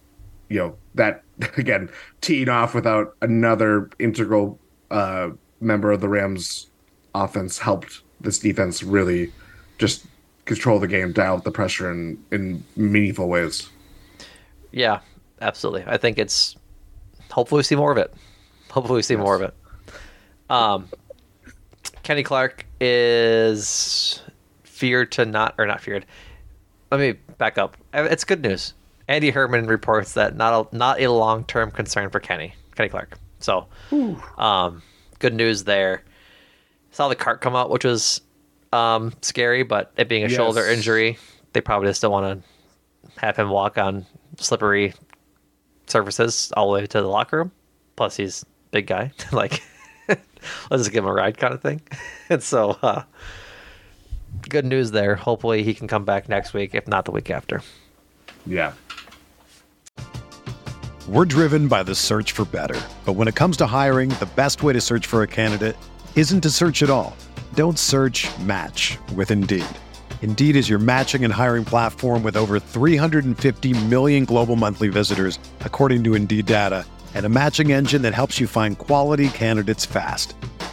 [0.49, 1.23] you know that
[1.57, 1.89] again
[2.21, 4.59] teed off without another integral
[4.91, 6.67] uh, member of the Rams
[7.13, 9.31] offense helped this defense really
[9.77, 10.05] just
[10.45, 13.69] control the game, dial up the pressure in in meaningful ways.
[14.71, 14.99] Yeah,
[15.41, 15.83] absolutely.
[15.87, 16.55] I think it's
[17.31, 18.13] hopefully we see more of it.
[18.69, 19.53] Hopefully we see more of it.
[20.49, 20.89] Um,
[22.03, 24.21] Kenny Clark is
[24.63, 26.05] feared to not or not feared.
[26.91, 27.77] Let me back up.
[27.93, 28.73] Uh, It's good news.
[29.07, 33.17] Andy Herman reports that not a, not a long term concern for Kenny Kenny Clark.
[33.39, 33.67] So,
[34.37, 34.81] um,
[35.19, 36.03] good news there.
[36.91, 38.21] Saw the cart come out, which was
[38.73, 41.17] um, scary, but it being a shoulder injury,
[41.53, 44.05] they probably still want to have him walk on
[44.37, 44.93] slippery
[45.87, 47.51] surfaces all the way to the locker room.
[47.95, 49.11] Plus, he's a big guy.
[49.31, 49.61] like,
[50.07, 50.23] let's
[50.71, 51.81] just give him a ride kind of thing.
[52.29, 53.03] and so, uh,
[54.49, 55.15] good news there.
[55.15, 57.61] Hopefully, he can come back next week, if not the week after.
[58.45, 58.73] Yeah,
[61.07, 62.79] We're driven by the search for better.
[63.05, 65.75] But when it comes to hiring, the best way to search for a candidate
[66.15, 67.15] isn't to search at all.
[67.53, 69.65] Don't search match with Indeed.
[70.23, 76.03] Indeed is your matching and hiring platform with over 350 million global monthly visitors, according
[76.05, 80.33] to Indeed data, and a matching engine that helps you find quality candidates fast.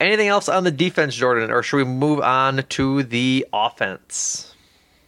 [0.00, 4.54] Anything else on the defense, Jordan, or should we move on to the offense?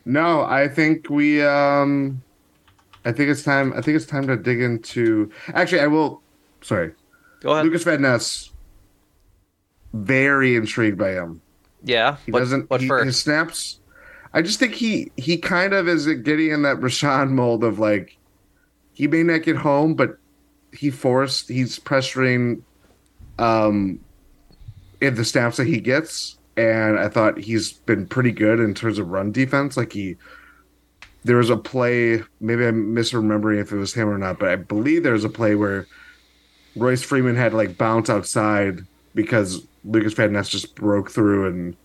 [0.04, 2.22] No, I think we um
[3.04, 6.22] I think it's time I think it's time to dig into actually I will
[6.60, 6.92] sorry.
[7.40, 7.64] Go ahead.
[7.64, 8.50] Lucas Van Ness
[9.94, 11.40] very intrigued by him.
[11.82, 12.16] Yeah.
[12.26, 13.04] He what, doesn't what he, for?
[13.04, 13.80] his snaps
[14.34, 18.18] I just think he he kind of is getting in that Rashan mold of like
[18.92, 20.18] he may not get home, but
[20.72, 22.62] he forced he's pressuring
[23.38, 24.00] um
[25.02, 26.38] in the snaps that he gets.
[26.56, 29.76] And I thought he's been pretty good in terms of run defense.
[29.76, 30.16] Like he
[31.24, 34.56] there was a play, maybe I'm misremembering if it was him or not, but I
[34.56, 35.86] believe there was a play where
[36.74, 38.84] Royce Freeman had like bounce outside
[39.14, 41.76] because Lucas Van Ness just broke through and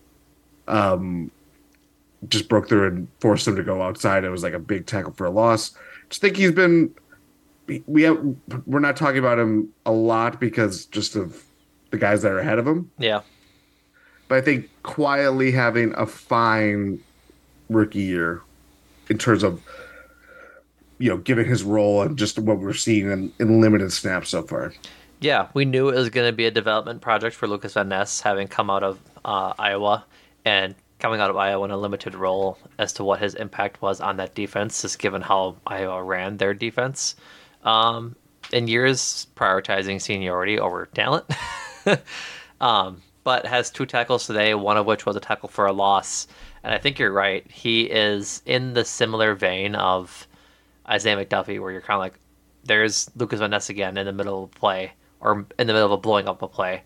[0.66, 1.30] um
[2.28, 4.24] just broke through and forced him to go outside.
[4.24, 5.72] It was like a big tackle for a loss.
[6.08, 6.94] Just think he's been
[7.86, 8.18] we have
[8.66, 11.42] we're not talking about him a lot because just of
[11.90, 12.90] the guys that are ahead of him.
[12.98, 13.20] Yeah.
[14.28, 17.00] But I think quietly having a fine
[17.70, 18.42] rookie year
[19.08, 19.62] in terms of
[20.98, 24.42] you know, given his role and just what we're seeing in, in limited snaps so
[24.42, 24.74] far.
[25.20, 28.20] Yeah, we knew it was going to be a development project for Lucas Van Ness,
[28.20, 30.04] having come out of uh, Iowa
[30.44, 34.00] and coming out of Iowa in a limited role as to what his impact was
[34.00, 37.16] on that defense, just given how Iowa ran their defense.
[37.64, 38.16] Um,
[38.52, 41.26] in years prioritizing seniority over talent,
[42.60, 46.26] um, but has two tackles today, one of which was a tackle for a loss.
[46.64, 47.48] And I think you're right.
[47.50, 50.26] He is in the similar vein of
[50.88, 52.18] Isaiah McDuffie, where you're kind of like,
[52.64, 55.86] there's Lucas Van Ness again in the middle of a play or in the middle
[55.86, 56.82] of a blowing up a play.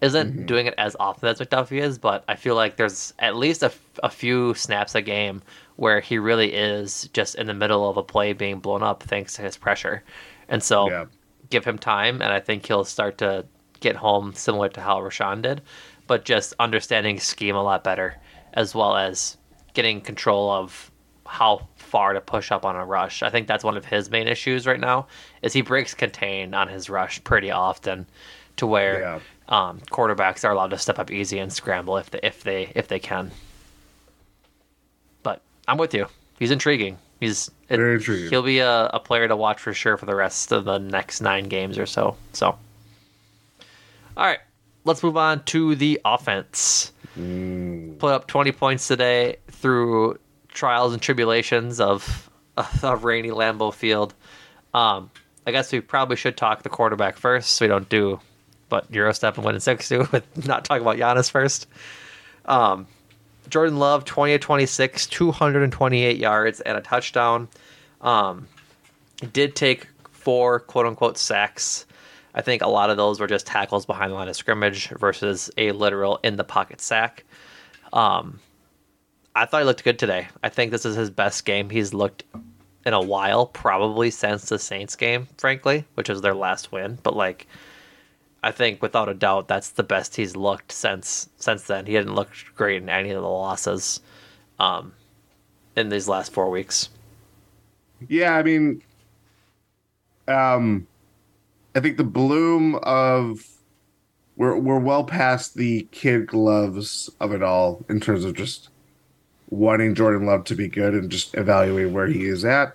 [0.00, 0.46] Isn't Mm-hmm.
[0.46, 3.66] doing it as often as McDuffie is, but I feel like there's at least a,
[3.66, 5.42] f- a few snaps a game
[5.76, 9.34] where he really is just in the middle of a play being blown up thanks
[9.34, 10.02] to his pressure.
[10.48, 11.04] And so Yeah.
[11.50, 13.44] give him time, and I think he'll start to
[13.80, 15.62] get home similar to how Rashan did,
[16.06, 18.16] but just understanding scheme a lot better,
[18.54, 19.36] as well as
[19.74, 20.90] getting control of
[21.26, 23.22] how far to push up on a rush.
[23.22, 25.06] I think that's one of his main issues right now
[25.42, 28.06] is he breaks contain on his rush pretty often,
[28.56, 29.20] to where Yeah.
[29.48, 32.88] um, quarterbacks are allowed to step up easy and scramble if they, if they if
[32.88, 33.30] they can.
[35.22, 36.06] But I'm with you.
[36.38, 36.98] He's intriguing.
[37.20, 38.30] He's it- Very intriguing.
[38.30, 41.20] He'll be a, a player to watch for sure for the rest of the next
[41.20, 42.16] nine games or so.
[42.32, 42.58] So,
[44.16, 44.40] all right,
[44.84, 46.92] let's move on to the offense.
[47.98, 52.30] Put up 20 points today through trials and tribulations of
[52.82, 54.14] of rainy Lambeau Field.
[54.74, 55.10] Um,
[55.46, 58.20] I guess we probably should talk the quarterback first, so we don't do
[58.68, 61.66] but Gyro Step and win in six two with not talking about Giannis first.
[62.46, 62.86] Um,
[63.48, 67.48] Jordan Love, 20 of 26, 228 yards and a touchdown.
[68.00, 68.46] Um,
[69.32, 71.84] did take four quote unquote sacks.
[72.34, 75.50] I think a lot of those were just tackles behind the line of scrimmage versus
[75.56, 77.24] a literal in the pocket sack.
[77.92, 78.40] Um,
[79.34, 80.28] I thought he looked good today.
[80.42, 82.24] I think this is his best game he's looked
[82.86, 86.98] in a while, probably since the Saints game, frankly, which was their last win.
[87.02, 87.46] But like,
[88.42, 91.86] I think without a doubt, that's the best he's looked since since then.
[91.86, 94.00] He hadn't looked great in any of the losses,
[94.58, 94.92] um,
[95.76, 96.88] in these last four weeks.
[98.08, 98.82] Yeah, I mean,
[100.26, 100.86] um,
[101.74, 103.46] I think the bloom of
[104.36, 108.70] we're we're well past the kid gloves of it all in terms of just
[109.50, 112.74] wanting Jordan Love to be good and just evaluating where he is at.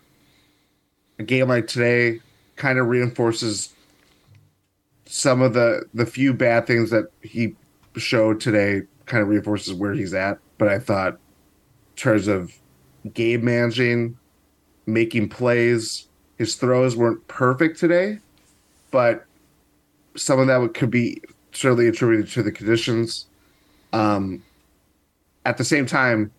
[1.20, 2.20] A game like today
[2.56, 3.74] kind of reinforces
[5.06, 7.56] some of the the few bad things that he
[7.98, 10.40] showed today kind of reinforces where he's at.
[10.58, 12.54] But I thought in terms of
[13.14, 14.18] game managing,
[14.86, 18.20] making plays, his throws weren't perfect today,
[18.96, 19.26] but
[20.16, 21.22] some of that could be
[21.52, 23.26] certainly attributed to the conditions.
[23.92, 24.42] Um,
[25.46, 26.32] at the same time,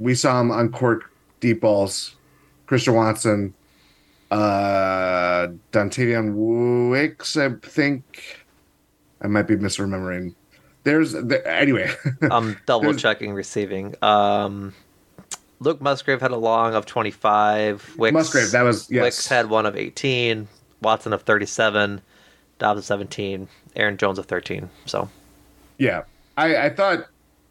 [0.00, 2.16] we saw him uncork deep balls.
[2.66, 3.54] Christian Watson,
[4.32, 8.44] uh, Dontayvion Wicks, I think.
[9.22, 10.34] I might be misremembering.
[10.82, 11.92] There's the, anyway.
[12.32, 13.94] I'm double checking receiving.
[14.02, 14.74] Um,
[15.60, 17.94] Luke Musgrave had a long of 25.
[17.96, 19.02] Wicks, Musgrave, that was yes.
[19.04, 20.48] Wicks had one of 18.
[20.82, 22.00] Watson of 37.
[22.58, 23.48] Dobbs of 17.
[23.76, 24.68] Aaron Jones of 13.
[24.86, 25.08] So,
[25.78, 26.02] yeah,
[26.36, 27.06] I, I thought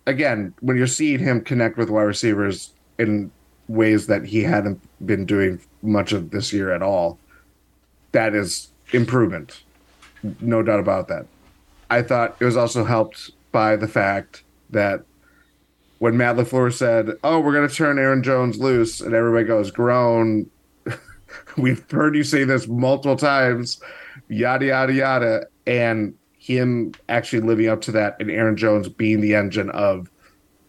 [0.05, 3.32] again when you're seeing him connect with wide receivers in
[3.67, 7.19] ways that he hadn't been doing much of this year at all,
[8.11, 9.63] that is improvement,
[10.39, 11.25] no doubt about that.
[11.89, 15.03] I thought it was also helped by the fact that
[15.99, 19.71] when Matt LaFleur said, Oh, we're going to turn Aaron Jones loose, and everybody goes,
[19.71, 20.49] Groan.
[21.57, 23.82] We've heard you say this multiple times,
[24.30, 25.47] yada, yada, yada.
[25.65, 30.09] And him actually living up to that, and Aaron Jones being the engine of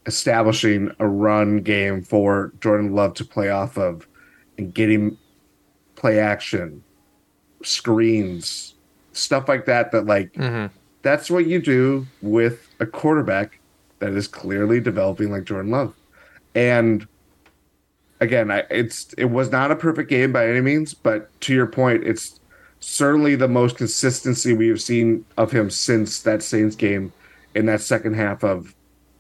[0.07, 4.09] establishing a run game for Jordan Love to play off of
[4.57, 5.17] and getting
[5.95, 6.83] play action,
[7.63, 8.75] screens,
[9.13, 10.67] stuff like that, that like, mm-hmm
[11.03, 13.61] that's what you do with a quarterback
[13.99, 15.95] that is clearly developing like Jordan Love.
[16.55, 17.07] And
[18.21, 21.67] again, I, it's it was not a perfect game by any means, but to your
[21.67, 22.41] point, it's
[22.81, 27.13] certainly the most consistency we have seen of him since that Saints game
[27.55, 28.75] in that second half of,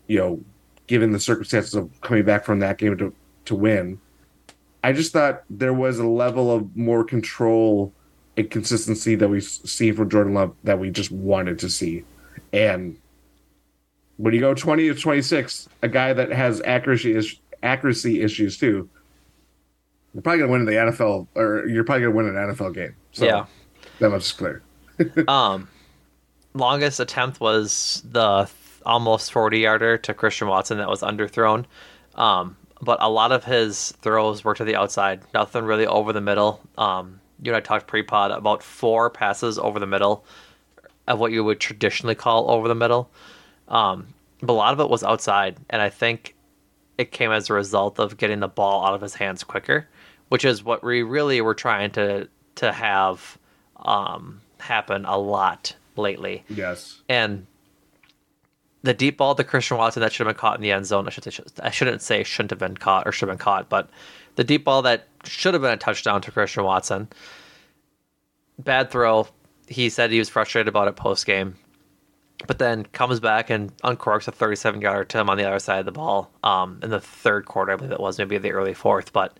[0.06, 0.40] you know,
[0.86, 3.14] given the circumstances of coming back from that game to
[3.46, 4.00] to win.
[4.84, 7.92] I just thought there was a level of more control
[8.36, 12.04] and consistency that we see from Jordan Love that we just wanted to see.
[12.52, 12.96] And
[14.16, 18.88] when you go 20 to 26, a guy that has accuracy is, accuracy issues too,
[20.14, 22.94] you're probably gonna win the NFL or you're probably gonna win an NFL game.
[23.12, 23.46] So yeah.
[24.00, 24.62] That much is clear.
[25.28, 25.68] um
[26.54, 28.48] longest attempt was the
[28.84, 31.64] almost 40 yarder to Christian Watson that was underthrown.
[32.14, 36.20] Um, but a lot of his throws were to the outside, nothing really over the
[36.20, 36.60] middle.
[36.76, 40.24] Um, you and I talked pre-pod about four passes over the middle
[41.06, 43.10] of what you would traditionally call over the middle.
[43.68, 46.34] Um, but a lot of it was outside, and I think
[46.98, 49.88] it came as a result of getting the ball out of his hands quicker,
[50.28, 53.38] which is what we really were trying to to have
[53.76, 56.44] um, happen a lot lately.
[56.48, 57.46] Yes, and
[58.82, 61.06] the deep ball to Christian Watson that should have been caught in the end zone.
[61.06, 63.88] I, should, I shouldn't say shouldn't have been caught or should have been caught, but
[64.36, 67.08] the deep ball that should have been a touchdown to Christian Watson.
[68.58, 69.28] Bad throw.
[69.68, 71.56] He said he was frustrated about it post game,
[72.46, 75.80] but then comes back and uncorks a 37 yarder to him on the other side
[75.80, 78.74] of the ball um, in the third quarter, I believe it was, maybe the early
[78.74, 79.12] fourth.
[79.12, 79.36] But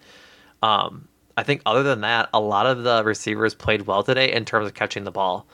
[0.62, 4.44] um, I think other than that, a lot of the receivers played well today in
[4.44, 5.46] terms of catching the ball.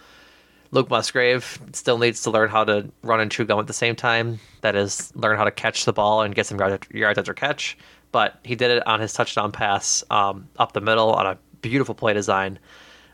[0.71, 3.95] Luke Musgrave still needs to learn how to run and chew gum at the same
[3.95, 4.41] time.
[4.63, 7.77] That is, learn how to catch the ball and get some yards, after catch
[8.15, 11.97] but he did it on his touchdown pass um, up the middle on a beautiful
[11.97, 12.61] play design.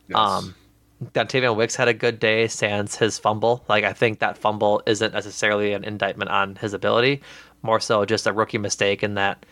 [0.08, 0.18] Yes.
[0.18, 0.54] Um,
[1.02, 3.64] Dontayvion Wicks had a good day, sans his fumble.
[3.68, 7.22] Like I think that fumble isn't necessarily an indictment on his ability,
[7.62, 9.46] more so just a rookie mistake in that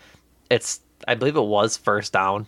[0.49, 0.81] it's.
[1.07, 2.45] I believe it was first down.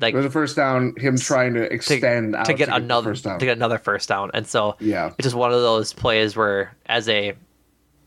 [0.00, 3.12] Like it was a first down, him trying to extend to, to get to another
[3.12, 6.34] get to get another first down, and so yeah, it's just one of those plays
[6.34, 7.34] where, as a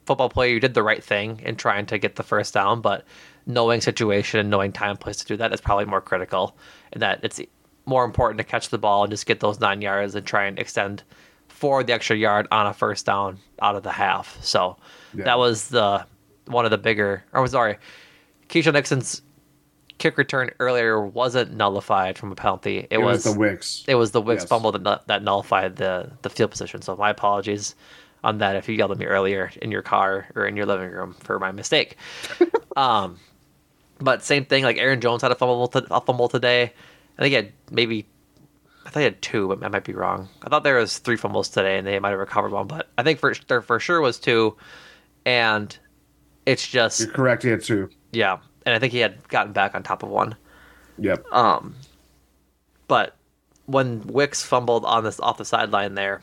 [0.06, 3.06] football player, you did the right thing in trying to get the first down, but
[3.46, 6.56] knowing situation and knowing time and place to do that is probably more critical.
[6.92, 7.40] And that it's
[7.86, 10.58] more important to catch the ball and just get those nine yards and try and
[10.58, 11.04] extend
[11.48, 14.38] for the extra yard on a first down out of the half.
[14.44, 14.78] So
[15.14, 15.26] yeah.
[15.26, 16.06] that was the
[16.48, 17.24] one of the bigger.
[17.34, 17.78] Or sorry,
[18.50, 19.22] Keisean Nixon's
[19.98, 22.80] kick return earlier wasn't nullified from a penalty.
[22.80, 23.84] It, it was, was, the Wicks.
[23.88, 24.50] It was the Wicks yes.
[24.50, 26.82] fumble that that nullified the the field position.
[26.82, 27.76] So my apologies
[28.24, 30.90] on that if you yelled at me earlier in your car or in your living
[30.90, 31.98] room for my mistake.
[32.76, 33.20] Um,
[34.00, 34.66] but same thing.
[34.66, 36.74] Like Aaron Jones had a fumble, to, a fumble today.
[37.18, 38.06] I think he had maybe.
[38.86, 40.30] I thought he had two, but I might be wrong.
[40.44, 42.68] I thought there was three fumbles today, and they might have recovered one.
[42.68, 44.56] But I think for there for sure was two,
[45.26, 45.76] and
[46.46, 47.44] it's just You're correct.
[47.44, 47.90] He had two.
[48.12, 48.38] yeah.
[48.66, 50.36] And I think he had gotten back on top of one.
[50.98, 51.32] Yep.
[51.32, 51.76] Um,
[52.88, 53.16] but
[53.68, 56.22] when Wicks fumbled on this off the sideline there,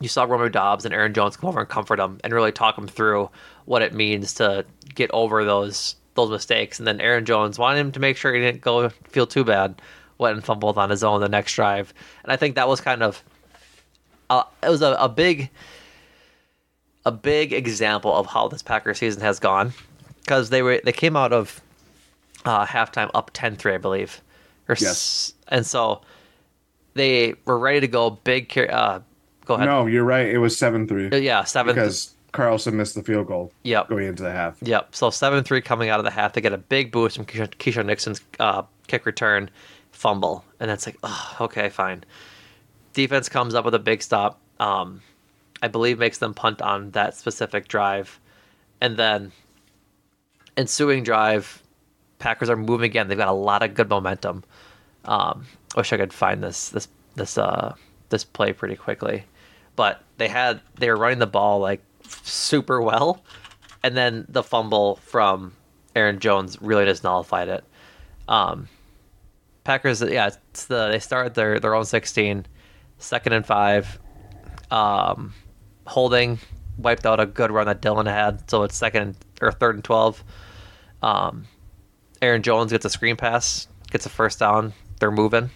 [0.00, 2.76] you saw Romeo Dobbs and Aaron Jones come over and comfort him and really talk
[2.76, 3.30] him through
[3.64, 6.78] what it means to get over those those mistakes.
[6.78, 9.80] And then Aaron Jones wanted him to make sure he didn't go feel too bad,
[10.18, 11.92] went and fumbled on his own the next drive.
[12.24, 13.22] And I think that was kind of
[14.30, 15.50] uh, it was a, a big
[17.04, 19.72] a big example of how this Packers season has gone
[20.22, 21.60] because they were they came out of
[22.44, 24.20] uh, halftime up 10-3, I believe.
[24.68, 24.84] Or Yes.
[24.90, 26.02] s- and so
[26.94, 28.48] they were ready to go big.
[28.48, 29.00] car- Uh,
[29.44, 29.66] go ahead.
[29.68, 30.26] No, you're right.
[30.26, 31.08] It was seven three.
[31.20, 31.74] Yeah, seven.
[31.74, 33.52] because Carlson missed the field goal.
[33.62, 33.88] Yep.
[33.88, 34.56] Going into the half.
[34.62, 34.94] Yep.
[34.94, 37.48] So seven three coming out of the half, they get a big boost from Keisean,
[37.58, 39.48] Keisean Nixon's uh, kick return,
[39.96, 42.04] fumble, and that's like, oh, okay, fine.
[42.92, 44.40] Defense comes up with a big stop.
[44.60, 45.00] Um,
[45.62, 48.20] I believe makes them punt on that specific drive,
[48.80, 49.32] and then
[50.56, 51.62] ensuing drive,
[52.18, 53.08] Packers are moving again.
[53.08, 54.44] They've got a lot of good momentum.
[55.04, 57.74] Um, wish I could find this this this uh
[58.08, 59.24] this play pretty quickly,
[59.76, 63.22] but they had they were running the ball like super well,
[63.82, 65.52] and then the fumble from
[65.94, 67.64] Aaron Jones really just nullified it.
[68.28, 68.68] Um,
[69.66, 72.46] Packers, yeah, it's the they start their their own 16,
[72.98, 73.98] second and five.
[74.70, 75.34] Um,
[75.86, 76.38] holding
[76.78, 80.22] wiped out a good run that Dillon had, so it's second or third and twelve.
[81.02, 81.46] Um,
[82.22, 84.72] Aaron Jones gets a screen pass, gets a first down.
[85.00, 85.50] They're moving,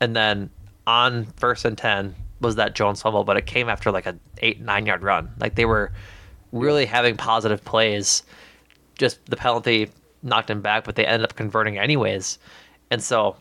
[0.00, 0.50] and then
[0.86, 4.60] on first and ten was that Jones fumble, but it came after like an eight
[4.60, 5.30] nine yard run.
[5.38, 5.92] Like they were
[6.50, 8.24] really having positive plays.
[8.98, 9.88] Just the penalty
[10.24, 12.40] knocked him back, but they ended up converting anyways.
[12.90, 13.36] And so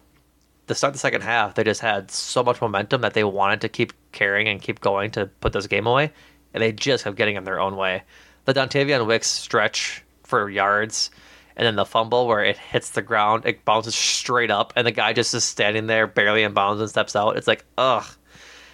[0.71, 3.69] to start the second half, they just had so much momentum that they wanted to
[3.69, 6.11] keep carrying and keep going to put this game away,
[6.53, 8.03] and they just kept getting in their own way.
[8.45, 11.11] The Dontayvion Wicks stretch for yards,
[11.55, 14.91] and then the fumble where it hits the ground, it bounces straight up, and the
[14.91, 17.37] guy just is standing there barely in bounds and steps out.
[17.37, 18.05] It's like, ugh,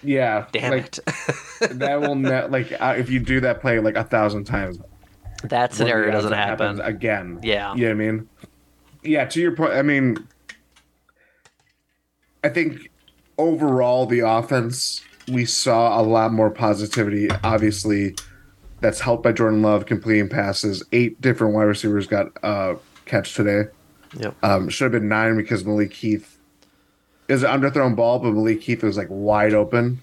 [0.02, 0.46] Yeah.
[0.52, 1.04] damn like, it.
[1.78, 4.78] that will net like uh, if you do that play like a thousand times.
[5.44, 6.80] that scenario doesn't happen.
[6.80, 7.40] again.
[7.42, 7.74] Yeah.
[7.74, 8.28] You know what I mean?
[9.02, 10.26] Yeah, to your point, I mean
[12.44, 12.90] I think
[13.36, 17.28] overall the offense we saw a lot more positivity.
[17.44, 18.14] Obviously,
[18.80, 20.82] that's helped by Jordan Love completing passes.
[20.92, 23.70] Eight different wide receivers got uh catch today.
[24.18, 24.36] Yep.
[24.42, 26.38] Um, should have been nine because Malik Heath
[27.28, 30.00] is an underthrown ball, but Malik Heath was like wide open.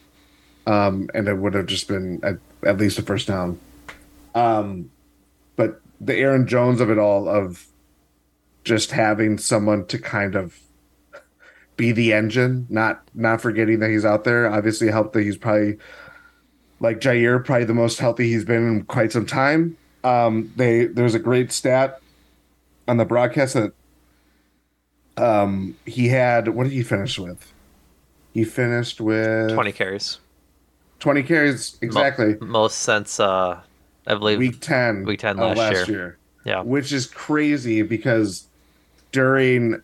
[0.67, 3.59] Um, and it would have just been at, at least a first down.
[4.33, 4.89] Um,
[5.55, 7.67] but the Aaron Jones of it all, of
[8.63, 10.59] just having someone to kind of
[11.77, 14.49] be the engine, not not forgetting that he's out there.
[14.49, 15.77] Obviously, helped that he's probably
[16.79, 19.77] like Jair, probably the most healthy he's been in quite some time.
[20.03, 21.99] Um, they there's a great stat
[22.87, 23.73] on the broadcast that
[25.17, 27.51] um he had what did he finish with?
[28.33, 30.19] He finished with 20 carries.
[30.99, 32.35] 20 carries exactly.
[32.41, 33.61] Mo- most since, uh,
[34.07, 36.17] I believe, week 10 week 10 of last year.
[36.43, 36.61] Yeah.
[36.61, 38.47] which is crazy because
[39.11, 39.81] during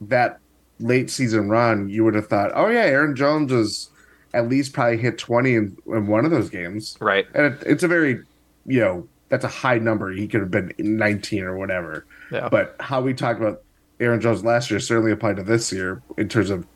[0.00, 0.40] that
[0.82, 3.90] late season run you would have thought oh yeah aaron jones was
[4.34, 6.96] at least probably hit 20 in, in one of those games.
[7.00, 7.26] Right.
[7.34, 8.22] and it, it's a very
[8.66, 10.12] you know that's a high number.
[10.12, 12.06] He could have been 19 or whatever.
[12.30, 12.48] Yeah.
[12.48, 13.62] but how we talked about
[14.00, 16.66] aaron jones last year certainly applied to this year in terms of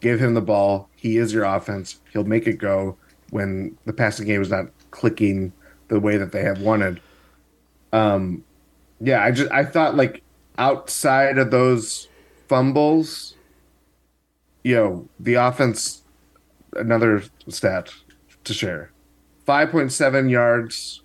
[0.00, 0.88] give him the ball.
[0.96, 2.00] He is your offense.
[2.12, 2.96] He'll make it go
[3.30, 5.52] when the passing game is not clicking
[5.88, 7.00] the way that they have wanted.
[7.92, 8.44] Um
[8.98, 10.22] yeah i just i thought like
[10.56, 12.08] outside of those
[12.48, 13.35] fumbles
[14.66, 16.02] you know the offense
[16.74, 17.92] another stat
[18.42, 18.90] to share
[19.46, 21.02] 5.7 yards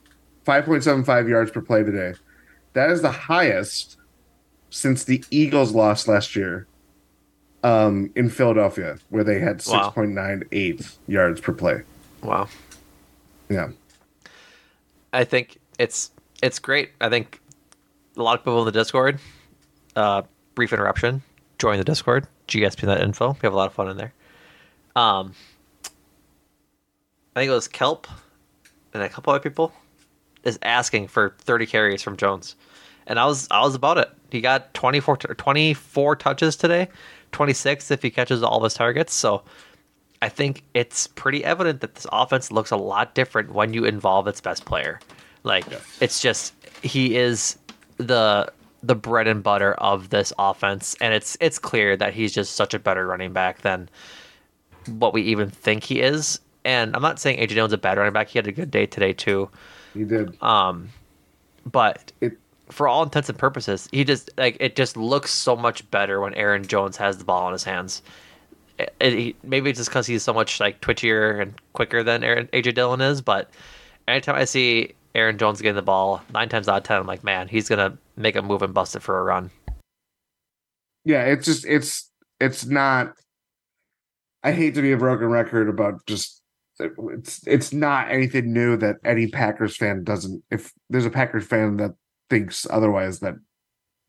[0.47, 2.13] 5.75 yards per play today
[2.73, 3.97] that is the highest
[4.71, 6.65] since the eagles lost last year
[7.63, 9.93] um in philadelphia where they had Wow.
[9.95, 11.83] 6.98 yards per play
[12.23, 12.47] Wow.
[13.49, 13.69] yeah
[15.13, 16.09] I think it's
[16.41, 16.91] it's great.
[17.01, 17.41] I think
[18.17, 19.19] a lot of people in the Discord.
[19.93, 20.21] Uh,
[20.55, 21.21] brief interruption.
[21.61, 22.25] Join the Discord.
[22.47, 23.33] GSPN.info.
[23.33, 24.11] We have a lot of fun in there.
[24.95, 25.35] Um,
[27.35, 28.07] I think it was Kelp
[28.95, 29.71] and a couple other people
[30.43, 32.55] is asking for 30 carries from Jones,
[33.05, 34.09] and I was I was about it.
[34.31, 36.87] He got 24 24 touches today,
[37.31, 39.13] 26 if he catches all of his targets.
[39.13, 39.43] So
[40.23, 44.27] I think it's pretty evident that this offense looks a lot different when you involve
[44.27, 44.99] its best player.
[45.43, 45.65] Like
[45.99, 47.59] it's just he is
[47.97, 48.51] the
[48.83, 52.73] the bread and butter of this offense, and it's it's clear that he's just such
[52.73, 53.89] a better running back than
[54.87, 56.39] what we even think he is.
[56.65, 58.29] And I'm not saying AJ Dillon's a bad running back.
[58.29, 59.49] He had a good day today too.
[59.93, 60.41] He did.
[60.41, 60.89] Um,
[61.65, 62.37] but It-
[62.69, 66.33] for all intents and purposes, he just like it just looks so much better when
[66.35, 68.01] Aaron Jones has the ball in his hands.
[68.79, 72.47] It, it- maybe it's just because he's so much like twitchier and quicker than Aaron,
[72.53, 73.21] AJ Dillon is.
[73.21, 73.49] But
[74.07, 77.23] anytime I see Aaron Jones getting the ball, nine times out of ten, I'm like,
[77.23, 79.51] man, he's gonna make a move and bust it for a run.
[81.05, 82.09] yeah, it's just it's
[82.39, 83.13] it's not.
[84.43, 86.41] I hate to be a broken record about just
[86.79, 90.43] it's it's not anything new that any Packers fan doesn't.
[90.51, 91.91] If there's a Packers fan that
[92.29, 93.35] thinks otherwise, that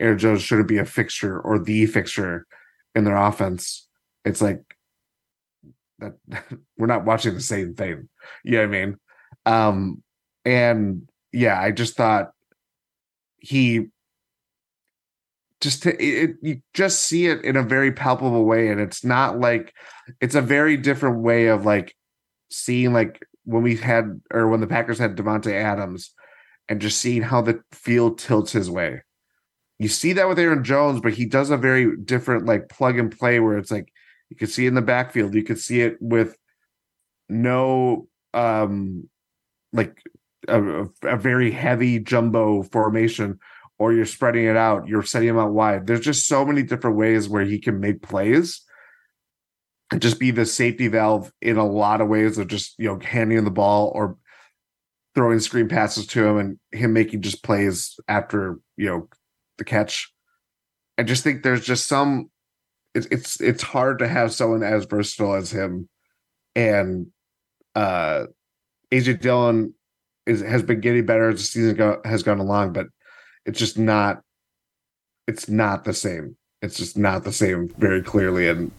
[0.00, 2.46] Aaron Jones shouldn't be a fixture or the fixture
[2.94, 3.88] in their offense,
[4.24, 4.62] it's like
[5.98, 6.12] that
[6.78, 8.08] we're not watching the same thing.
[8.44, 8.96] You know what I mean?
[9.46, 10.02] Um,
[10.44, 12.32] and yeah, I just thought
[13.38, 13.88] he
[15.62, 19.38] just to, it, you just see it in a very palpable way and it's not
[19.38, 19.72] like
[20.20, 21.94] it's a very different way of like
[22.50, 26.12] seeing like when we had or when the Packers had Davante Adams
[26.68, 29.02] and just seeing how the field tilts his way.
[29.78, 33.16] You see that with Aaron Jones, but he does a very different like plug and
[33.16, 33.88] play where it's like
[34.30, 36.36] you can see it in the backfield, you can see it with
[37.28, 39.08] no um
[39.72, 39.96] like
[40.48, 43.38] a, a very heavy jumbo formation
[43.82, 45.88] or you're spreading it out, you're setting him out wide.
[45.88, 48.60] There's just so many different ways where he can make plays
[49.90, 53.00] and just be the safety valve in a lot of ways of just, you know,
[53.00, 54.16] handing him the ball or
[55.16, 59.08] throwing screen passes to him and him making just plays after, you know,
[59.58, 60.12] the catch.
[60.96, 62.30] I just think there's just some
[62.94, 65.88] it's it's it's hard to have someone as versatile as him
[66.54, 67.08] and
[67.74, 68.26] uh
[68.92, 69.74] AJ Dillon
[70.24, 72.86] is has been getting better as the season go, has gone along, but
[73.46, 74.22] it's just not
[75.26, 76.36] it's not the same.
[76.60, 78.70] It's just not the same very clearly, and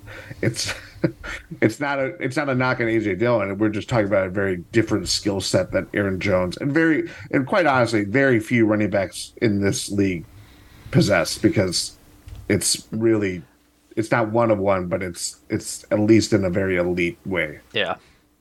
[0.41, 0.73] it's
[1.61, 3.57] it's not a it's not a knock on AJ Dillon.
[3.57, 7.45] We're just talking about a very different skill set than Aaron Jones, and very and
[7.45, 10.25] quite honestly, very few running backs in this league
[10.91, 11.97] possess because
[12.47, 13.41] it's really
[13.95, 17.59] it's not one of one, but it's it's at least in a very elite way.
[17.73, 17.95] Yeah,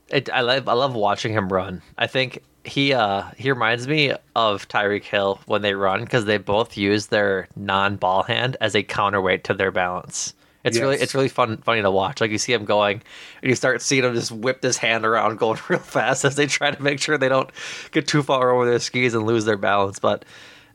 [0.08, 1.82] it, I love I love watching him run.
[1.98, 6.38] I think he uh he reminds me of Tyreek Hill when they run because they
[6.38, 10.34] both use their non-ball hand as a counterweight to their balance.
[10.64, 12.20] It's really it's really fun funny to watch.
[12.20, 13.02] Like you see him going,
[13.42, 16.46] and you start seeing him just whip this hand around, going real fast as they
[16.46, 17.50] try to make sure they don't
[17.90, 19.98] get too far over their skis and lose their balance.
[19.98, 20.24] But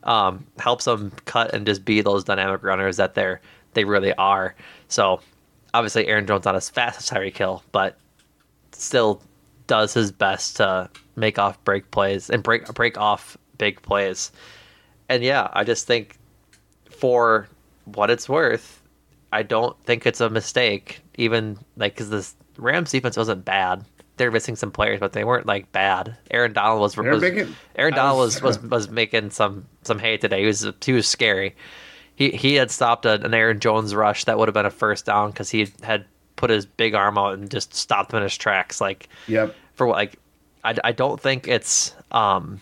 [0.04, 3.40] um, helps them cut and just be those dynamic runners that they're
[3.72, 4.54] they really are.
[4.88, 5.20] So
[5.72, 7.96] obviously Aaron Jones not as fast as Tyreek Hill, but
[8.72, 9.22] still
[9.66, 14.30] does his best to make off break plays and break break off big plays.
[15.08, 16.16] And yeah, I just think
[16.90, 17.48] for
[17.84, 18.82] what it's worth,
[19.32, 21.00] I don't think it's a mistake.
[21.16, 22.28] Even like because the
[22.62, 23.84] Rams defense wasn't bad.
[24.16, 26.16] They're missing some players, but they weren't like bad.
[26.30, 30.16] Aaron Donald was, was making- Aaron Donald was- was, was was making some some hay
[30.16, 30.40] today.
[30.40, 31.54] He was he was scary.
[32.16, 35.06] He he had stopped a, an Aaron Jones rush that would have been a first
[35.06, 36.04] down because he had
[36.36, 38.80] put his big arm out and just stopped him in his tracks.
[38.80, 39.54] Like Yep.
[39.74, 40.18] for what like
[40.68, 42.60] I, I don't think it's um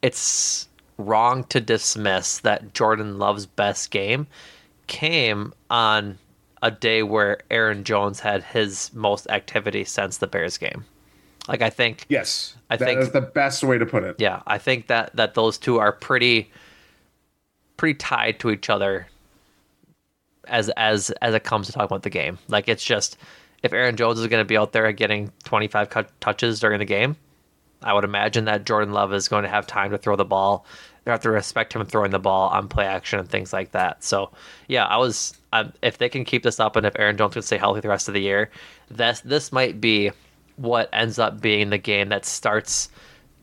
[0.00, 4.26] it's wrong to dismiss that Jordan Love's best game
[4.86, 6.18] came on
[6.62, 10.84] a day where Aaron Jones had his most activity since the Bears game.
[11.48, 14.16] Like I think Yes, I that think- is the best way to put it.
[14.18, 16.50] yeah, I think that that those two are pretty
[17.76, 19.08] pretty tied to each other
[20.46, 22.38] as as as it comes to talking about the game.
[22.48, 23.16] Like it's just
[23.62, 26.84] if Aaron Jones is going to be out there getting 25 cut touches during the
[26.84, 27.16] game,
[27.82, 30.66] I would imagine that Jordan Love is going to have time to throw the ball.
[31.04, 34.04] They have to respect him throwing the ball on play action and things like that.
[34.04, 34.30] So,
[34.68, 35.36] yeah, I was
[35.82, 38.08] if they can keep this up and if Aaron Jones can stay healthy the rest
[38.08, 38.50] of the year,
[38.90, 40.12] this this might be
[40.56, 42.88] what ends up being the game that starts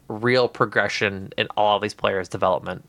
[0.07, 2.83] real progression in all of these players' development.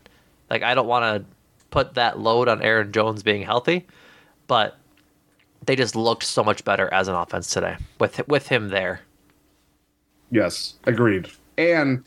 [0.48, 1.30] Like I don't want to
[1.70, 3.86] put that load on Aaron Jones being healthy,
[4.46, 4.78] but
[5.66, 9.00] they just looked so much better as an offense today with with him there.
[10.30, 11.28] Yes, agreed.
[11.58, 12.04] And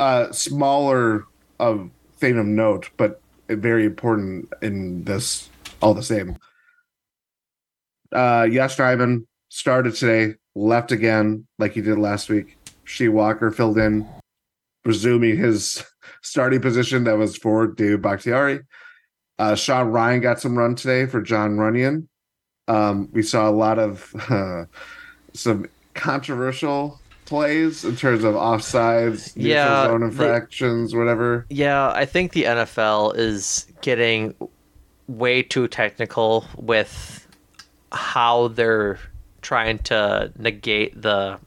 [0.00, 1.26] a smaller
[1.60, 5.48] of thing of note, but very important in this
[5.80, 6.36] all the same.
[8.12, 12.56] Uh Yosh Nijman started today, left again like he did last week.
[12.84, 14.06] She Walker filled in,
[14.84, 15.84] resuming his
[16.22, 18.60] starting position that was for David Bakhtiari.
[19.38, 22.06] Uh Sean Rhyan got some run today for Jon Runyan.
[22.68, 24.64] Um, we saw a lot of uh,
[25.34, 31.46] some controversial plays in terms of offsides, Yeah, zone infractions, whatever.
[31.50, 34.34] Yeah, I think the NFL is getting
[35.08, 37.26] way too technical with
[37.92, 38.98] how they're
[39.42, 41.38] trying to negate the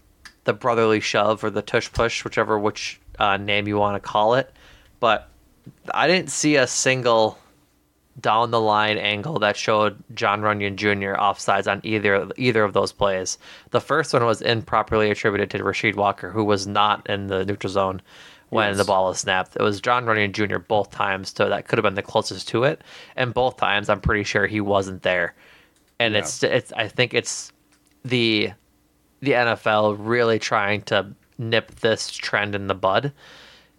[0.44, 4.36] the brotherly shove or the tush push, whichever which uh, name you want to call
[4.36, 4.54] it.
[5.00, 5.30] But
[5.94, 7.38] I didn't see a single
[8.20, 11.20] down the line angle that showed Jon Runyan Jr.
[11.20, 13.38] offsides on either either of those plays.
[13.72, 17.72] The first one was improperly attributed to Rasheed Walker, who was not in the neutral
[17.72, 18.02] zone
[18.50, 18.78] when Yes.
[18.78, 19.56] the ball was snapped.
[19.56, 20.58] It was Jon Runyan Jr.
[20.58, 22.82] both times, so that could have been the closest to it.
[23.16, 25.36] And both times, I'm pretty sure he wasn't there.
[26.00, 27.52] And it's it's I think it's
[28.06, 28.52] the
[29.20, 31.08] the NFL really trying to
[31.38, 33.12] nip this trend in the bud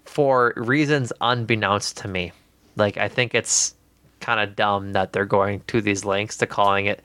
[0.04, 2.32] for reasons unbeknownst to me.
[2.76, 3.74] Like I think it's
[4.20, 7.02] kind of dumb that they're going to these lengths to calling it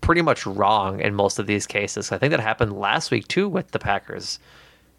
[0.00, 2.12] pretty much wrong in most of these cases.
[2.12, 4.38] I think that happened last week too with the Packers.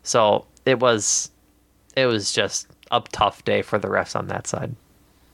[0.03, 1.29] So it was
[1.95, 4.75] it was just a tough day for the refs on that side.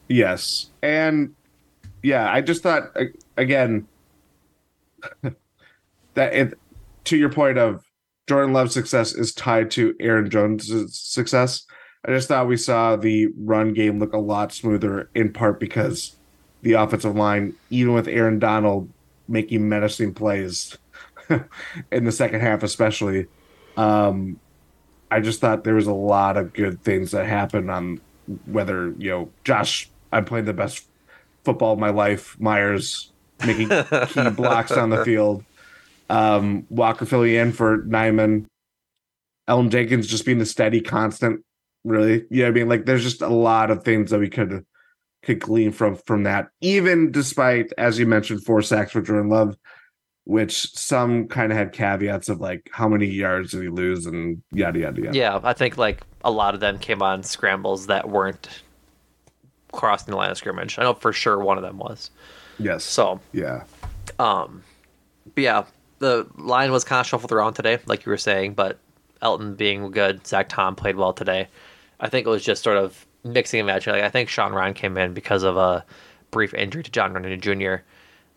[0.08, 1.34] Yes, and
[2.04, 2.96] yeah, I just thought
[3.38, 3.88] again
[6.14, 6.54] that it,
[7.06, 7.84] to your point of
[8.28, 11.66] Jordan Love's success is tied to Aaron Jones' success.
[12.06, 16.16] I just thought we saw the run game look a lot smoother, in part because
[16.62, 18.90] the offensive line, even with Aaron Donald
[19.28, 20.78] making menacing plays
[21.92, 23.28] in the second half, especially.
[23.78, 24.40] Um,
[25.12, 28.02] I just thought there was a lot of good things that happened on
[28.46, 29.90] whether you know Josh.
[30.12, 30.88] I'm playing the best
[31.44, 32.40] football of my life.
[32.40, 33.12] Myers
[33.46, 35.44] making key blocks on the field.
[36.10, 38.46] Um, Walker filling in for Nijman.
[39.48, 41.44] Elgton Jenkins just being the steady constant.
[41.84, 42.48] Really, yeah.
[42.48, 44.66] I mean, like, there's just a lot of things that we could
[45.24, 46.50] could glean from from that.
[46.62, 49.56] Even despite, as you mentioned, four sacks for Jordan Love,
[50.26, 54.42] which some kind of had caveats of like how many yards did he lose and
[54.52, 55.18] yada yada yada.
[55.18, 58.62] Yeah, I think like a lot of them came on scrambles that weren't
[59.72, 60.78] crossing the line of scrimmage.
[60.78, 62.12] I know for sure one of them was.
[62.60, 62.84] Yes.
[62.84, 63.64] So yeah.
[64.20, 64.64] Um,
[65.34, 65.64] but yeah,
[66.00, 68.54] the line was kind of shuffled around today, like you were saying.
[68.54, 68.78] But
[69.22, 71.48] Elgton being good, Zach Tom played well today.
[72.00, 73.94] I think it was just sort of mixing and matching.
[73.94, 75.86] Like I think Sean Rhyan came in because of a
[76.32, 77.84] brief injury to Jon Runyan Jr.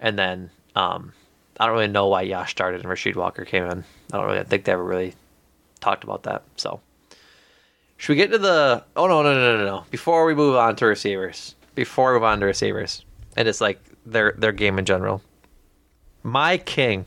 [0.01, 1.13] And then um,
[1.59, 3.85] I don't really know why Yosh started and Rasheed Walker came in.
[4.13, 5.15] I don't really I think they ever really
[5.81, 6.43] talked about that.
[6.57, 6.81] So
[8.03, 8.83] should we get to the?
[8.97, 9.85] Oh no no no no no!
[9.91, 13.05] Before we move on to receivers, before we move on to receivers,
[13.37, 15.23] and it's like their their game in general.
[16.25, 17.07] My king,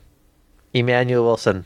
[0.73, 1.65] Emmanuel Wilson,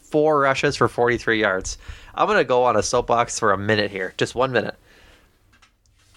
[0.00, 1.78] four rushes for 43 yards.
[2.16, 4.76] I'm gonna go on a soapbox for a minute here, just one minute.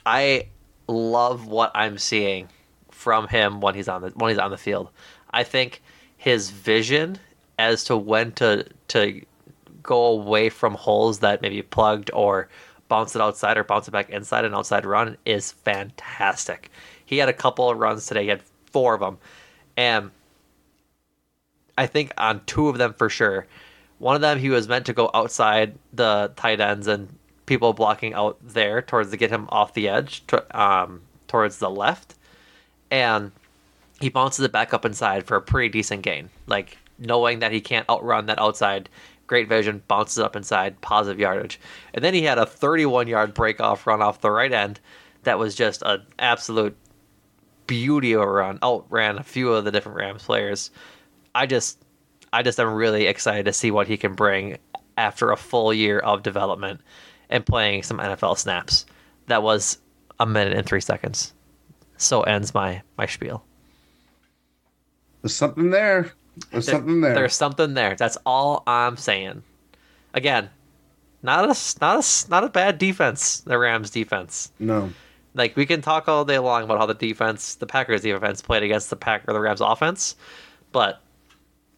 [0.05, 0.47] I
[0.87, 2.49] love what I'm seeing
[2.91, 4.89] from him when he's on the when he's on the field.
[5.31, 5.81] I think
[6.17, 7.19] his vision
[7.59, 9.21] as to when to to
[9.83, 12.49] go away from holes that maybe plugged or
[12.89, 16.71] bounce it outside or bounce it back inside an outside run is fantastic.
[17.05, 18.23] He had a couple of runs today.
[18.23, 19.17] He had four of them,
[19.75, 20.11] and
[21.77, 23.47] I think on two of them for sure.
[23.99, 28.13] One of them he was meant to go outside the tight ends and people blocking
[28.13, 32.15] out there towards to get him off the edge to, um, towards the left,
[32.91, 33.31] and
[33.99, 36.29] he bounces it back up inside for a pretty decent gain.
[36.45, 38.89] Like knowing that he can't outrun that outside,
[39.25, 41.59] great vision, bounces up inside, positive yardage,
[41.93, 44.79] and then he had a 31 yard break off run off the right end
[45.23, 46.77] that was just an absolute
[47.67, 48.59] beauty of a run.
[48.63, 50.71] Outran a few of the different Rams players.
[51.35, 51.83] I just,
[52.37, 54.59] I just am really excited to see what he can bring
[54.95, 56.81] after a full year of development
[57.31, 58.85] and playing some NFL snaps.
[59.25, 59.79] That was
[60.19, 61.33] a minute and three seconds.
[61.97, 63.43] So ends my my spiel.
[65.23, 66.11] There's something there.
[66.51, 67.15] There's something there.
[67.15, 67.95] There's something there.
[67.95, 69.41] That's all I'm saying.
[70.13, 70.47] Again,
[71.23, 73.39] not a not a not a bad defense.
[73.39, 74.51] The Rams defense.
[74.59, 74.91] No.
[75.33, 78.61] Like we can talk all day long about how the defense, the Packers defense, played
[78.61, 80.15] against the Pack or the Rams offense,
[80.71, 81.01] but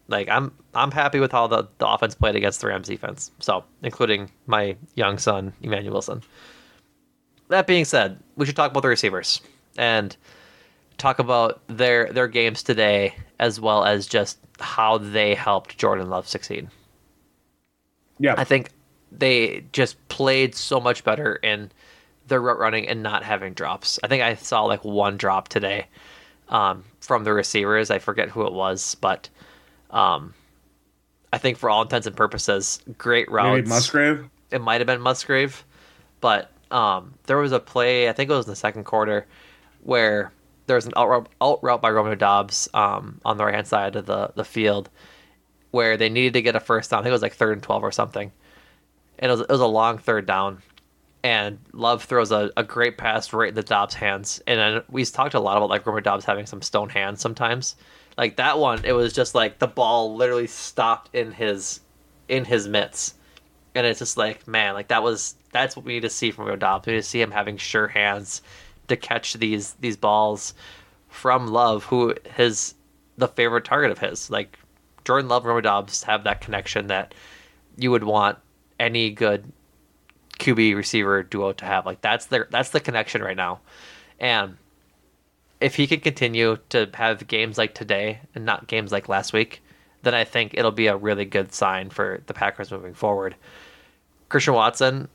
[0.09, 3.31] like I'm I'm happy with how the, the offense played against the Rams defense.
[3.39, 6.21] So including my young son Emmanuel Wilson.
[7.47, 9.41] That being said, we should talk about the receivers
[9.77, 10.15] and
[10.97, 16.27] talk about their their games today as well as just how they helped Jordan Love
[16.27, 16.67] succeed.
[18.19, 18.35] Yeah.
[18.37, 18.71] I think
[19.11, 21.71] they just played so much better in
[22.27, 23.99] their route running and not having drops.
[24.03, 25.87] I think I saw like one drop today
[26.49, 27.89] um, from the receivers.
[27.89, 29.29] I forget who it was, but
[29.91, 30.33] um,
[31.31, 33.57] I think for all intents and purposes, great routes.
[33.57, 34.29] Maybe Musgrave.
[34.51, 35.63] It might have been Musgrave,
[36.21, 38.09] but um, there was a play.
[38.09, 39.27] I think it was in the second quarter
[39.83, 40.31] where
[40.67, 43.67] there was an out route, out route by Romeo Dobbs um, on the right hand
[43.67, 44.89] side of the the field,
[45.71, 46.99] where they needed to get a first down.
[46.99, 48.31] I think it was like third and twelve or something,
[49.19, 50.61] and it was it was a long third down.
[51.21, 54.41] And Love throws a, a great pass right in the Dobbs hands.
[54.47, 57.75] And then we talked a lot about like Romeo Dobbs having some stone hands sometimes.
[58.19, 61.79] Like that one, it was just like the ball literally stopped in his
[62.27, 63.13] in his mitts.
[63.73, 66.59] And it's just like, man, like that was that's what we need to see from
[66.59, 66.85] Dobbs.
[66.85, 68.41] We need to see him having sure hands
[68.89, 70.53] to catch these these balls
[71.07, 72.75] from Love, who is
[73.17, 74.29] the favorite target of his.
[74.29, 74.59] Like
[75.05, 77.13] Jordan Love and Romeo Dobbs have that connection that
[77.77, 78.37] you would want
[78.81, 79.49] any good
[80.39, 81.85] QB receiver duo to have.
[81.85, 83.61] Like that's their that's the connection right now.
[84.19, 84.57] And
[85.61, 89.61] if he can continue to have games like today and not games like last week,
[90.03, 93.35] then I think it'll be a really good sign for the Packers moving forward.
[94.29, 95.09] Christian Watson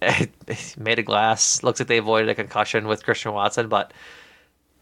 [0.76, 1.62] made a glass.
[1.62, 3.92] Looks like they avoided a concussion with Christian Watson, but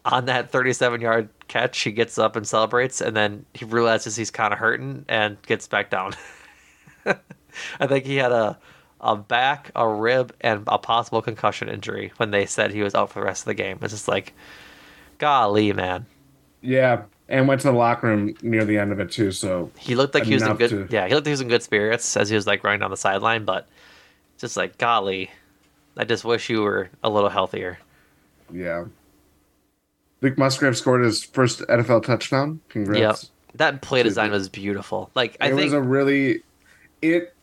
[0.05, 4.31] on that 37 yard catch, he gets up and celebrates, and then he realizes he's
[4.31, 6.15] kind of hurting and gets back down.
[7.07, 8.59] I think he had a
[9.01, 13.11] a back, a rib, and a possible concussion injury when they said he was out
[13.11, 13.79] for the rest of the game.
[13.81, 14.35] It's just like,
[15.21, 16.05] golly, man.
[16.63, 19.31] Yeah, and went to the locker room near the end of it too.
[19.31, 20.71] So he looked like he was in good.
[20.71, 22.81] to- Yeah, he looked like he was in good spirits as he was like running
[22.81, 23.45] down the sideline.
[23.45, 23.69] But
[24.39, 25.31] just like, golly,
[25.97, 27.79] I just wish you were a little healthier.
[28.53, 28.87] Yeah.
[30.23, 32.61] Luke Musgrave scored his first NFL touchdown.
[32.69, 33.01] Congrats.
[33.01, 33.31] Yep.
[33.57, 35.11] That play design was beautiful.
[35.15, 36.43] Like I it think was a really
[37.03, 37.35] it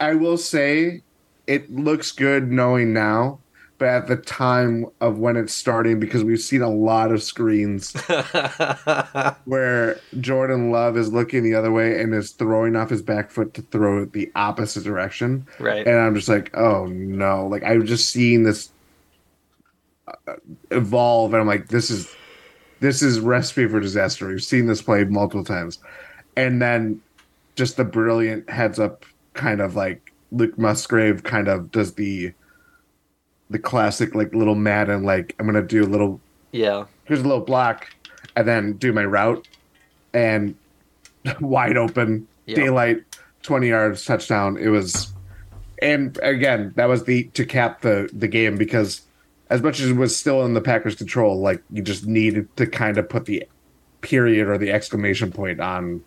[0.00, 1.02] I will say
[1.46, 3.38] it looks good knowing now,
[3.78, 7.92] but at the time of when it's starting, because we've seen a lot of screens
[9.44, 13.52] where Jordan Love is looking the other way and is throwing off his back foot
[13.54, 15.46] to throw it the opposite direction.
[15.58, 15.86] Right.
[15.86, 17.46] And I'm just like, oh no.
[17.46, 18.70] Like I'm just seeing this
[20.08, 20.34] uh,
[20.70, 22.14] evolve and I'm like, this is
[22.80, 24.28] this is recipe for disaster.
[24.28, 25.78] We've seen this play multiple times.
[26.36, 27.00] And then
[27.56, 29.04] just the brilliant heads up
[29.34, 32.32] kind of like Luke Musgrave kind of does the
[33.50, 36.20] the classic like little Madden like I'm gonna do a little
[36.52, 36.84] yeah.
[37.04, 37.88] here's a little block
[38.34, 39.46] and then do my route
[40.12, 40.54] and
[41.40, 42.56] wide open Yeah.
[42.56, 43.02] daylight
[43.42, 45.12] 20 yards touchdown it was
[45.82, 49.02] and again that was the to cap the the game because
[49.50, 52.66] as much as it was still in the packers control like you just needed to
[52.66, 53.44] kind of put the
[54.00, 56.02] period or the exclamation point on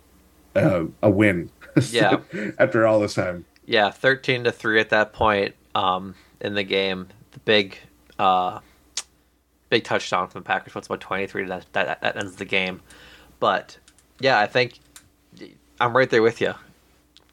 [0.55, 1.49] uh, a win
[1.91, 2.17] Yeah.
[2.57, 7.07] after all this time Yeah, thirteen to three at that point um, in the game.
[7.31, 7.77] The big,
[8.17, 8.59] uh,
[9.69, 10.73] big touchdown from the Packers.
[10.73, 11.45] What's about twenty three?
[11.45, 12.81] That, that that ends the game.
[13.39, 13.77] But
[14.19, 14.79] yeah, I think
[15.79, 16.53] I'm right there with you.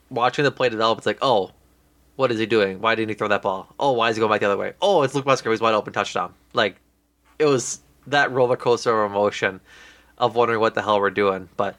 [0.09, 1.51] Watching the play develop, it's like, oh,
[2.15, 2.79] what is he doing?
[2.79, 3.73] Why didn't he throw that ball?
[3.79, 4.73] Oh, why is he going back the other way?
[4.81, 5.53] Oh, it's Luke Musgrave.
[5.53, 6.33] He's wide open touchdown.
[6.53, 6.77] Like
[7.39, 9.59] it was that roller coaster of emotion
[10.17, 11.49] of wondering what the hell we're doing.
[11.57, 11.75] But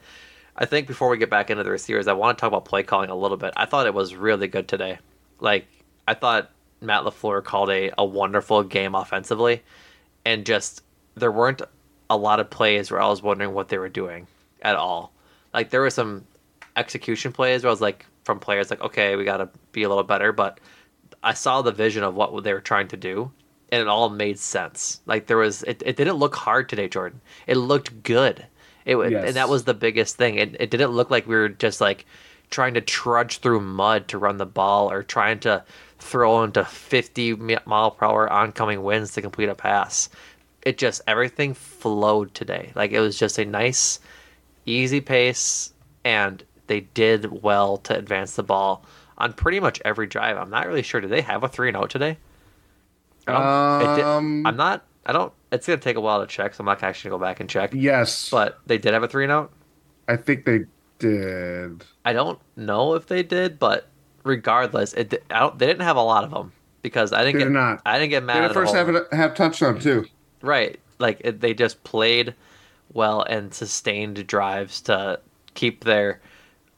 [0.55, 2.83] I think before we get back into the receivers, I want to talk about play
[2.83, 3.53] calling a little bit.
[3.57, 4.99] I thought it was really good today.
[5.39, 5.65] Like
[6.07, 6.51] I thought
[6.81, 9.63] Matt Lafleur called a, a wonderful game offensively,
[10.25, 10.83] and just
[11.15, 11.61] there weren't
[12.09, 14.27] a lot of plays where I was wondering what they were doing
[14.61, 15.13] at all.
[15.53, 16.25] Like there were some
[16.75, 19.89] execution plays where I was like from players like, okay, we got to be a
[19.89, 20.59] little better, but
[21.23, 23.31] I saw the vision of what they were trying to do,
[23.71, 25.01] and it all made sense.
[25.05, 27.21] Like there was, it, it didn't look hard today, Jordan.
[27.47, 28.45] It looked good.
[28.85, 29.27] It Yes.
[29.27, 30.35] and that was the biggest thing.
[30.35, 32.05] It it didn't look like we were just like
[32.49, 35.63] trying to trudge through mud to run the ball or trying to
[35.99, 37.35] throw into 50
[37.65, 40.09] mile per hour oncoming winds to complete a pass.
[40.63, 42.71] It just everything flowed today.
[42.75, 43.99] Like it was just a nice,
[44.65, 45.73] easy pace,
[46.03, 48.83] and they did well to advance the ball
[49.17, 50.37] on pretty much every drive.
[50.37, 51.01] I'm not really sure.
[51.01, 52.17] Do they have a three and out today?
[53.27, 53.31] It
[53.95, 54.85] did- Um, I'm not.
[55.05, 55.33] I don't.
[55.51, 57.49] It's gonna take a while to check, so I'm not actually gonna go back and
[57.49, 57.71] check.
[57.73, 59.51] yes But they did have a three and out.
[60.07, 60.65] i think they
[60.99, 63.87] did I don't know if they did, but
[64.29, 67.39] regardless, it I don't, they didn't have a lot of them because I didn't They
[67.39, 67.81] get did not.
[67.85, 70.05] I didn't get They mad had at a first half, whole, half touchdown too
[70.41, 70.79] right.
[70.99, 72.35] Like it, they just played
[72.93, 75.19] well and sustained drives to
[75.55, 76.21] keep their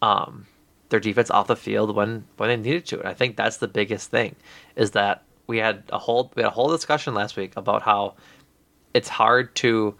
[0.01, 0.47] um
[0.89, 2.99] their defense off the field when when they needed to.
[2.99, 4.35] And I think that's the biggest thing
[4.75, 8.15] is that we had a whole we had a whole discussion last week about how
[8.93, 9.95] it's hard to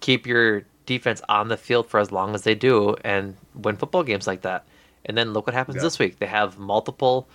[0.00, 4.02] keep your defense on the field for as long as they do and win football
[4.02, 4.66] games like that.
[5.04, 5.82] And then look what happens Yeah.
[5.82, 6.18] this week.
[6.18, 7.28] They have multiple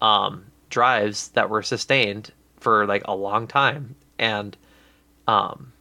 [0.00, 4.56] um, drives that were sustained for like a long time, and
[5.26, 5.72] um,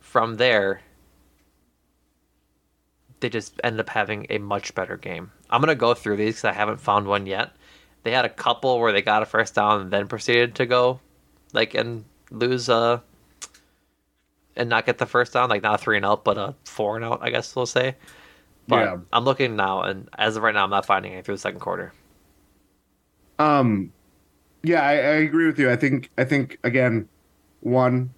[0.00, 0.80] from there,
[3.20, 5.30] they just end up having a much better game.
[5.50, 7.52] I'm gonna go through these because I haven't found one yet.
[8.02, 11.00] They had a couple where they got a first down and then proceeded to go
[11.52, 13.00] like and lose uh
[14.56, 16.96] and not get the first down, like not a three and out, but a four
[16.96, 17.96] and out, I guess we'll say.
[18.66, 18.96] But Yeah.
[19.12, 21.60] I'm looking now, and as of right now, I'm not finding it through the second
[21.60, 21.92] quarter.
[23.38, 23.92] Um,
[24.62, 25.70] yeah, I, I agree with you.
[25.70, 27.08] I think I think again,
[27.60, 28.10] one,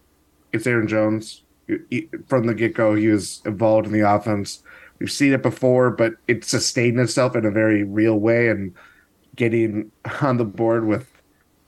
[0.52, 1.42] it's Aaron Jones.
[1.66, 4.62] He- he- From the get go, he was involved in the offense.
[4.98, 8.72] We've seen it before, but it sustained itself in a very real way and
[9.34, 9.90] getting
[10.22, 11.10] on the board with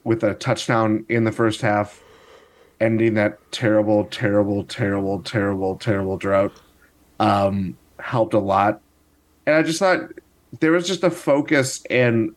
[0.05, 2.03] with a touchdown in the first half,
[2.81, 6.53] ending that terrible, terrible, terrible, terrible, terrible drought.
[7.21, 8.81] Um, helped a lot.
[9.47, 10.11] And I just thought
[10.61, 12.35] there was just a focus and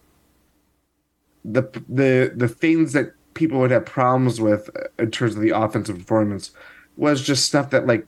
[1.44, 5.50] the the the things that people would have problems with uh, in terms of the
[5.50, 6.52] offensive performance
[6.98, 8.06] was just stuff that like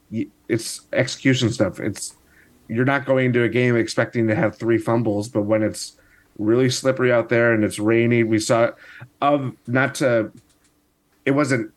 [0.48, 1.80] it's execution stuff.
[1.80, 2.16] It's
[2.68, 5.98] you're not going into a game expecting to have three fumbles, but when it's
[6.38, 8.72] really slippery out there and it's rainy, we saw
[9.22, 10.32] of not to
[11.26, 11.72] it wasn't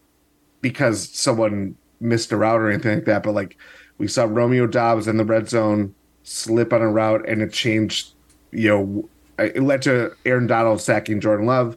[0.61, 3.57] because someone missed a route or anything like that, but like
[3.99, 8.13] we saw Romeo Doubs in the red zone slip on a route and it changed,
[8.51, 11.77] you know, it led to Aaron Donald sacking Jordan Love.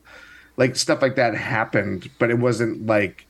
[0.58, 3.26] Like stuff like that happened, but it wasn't like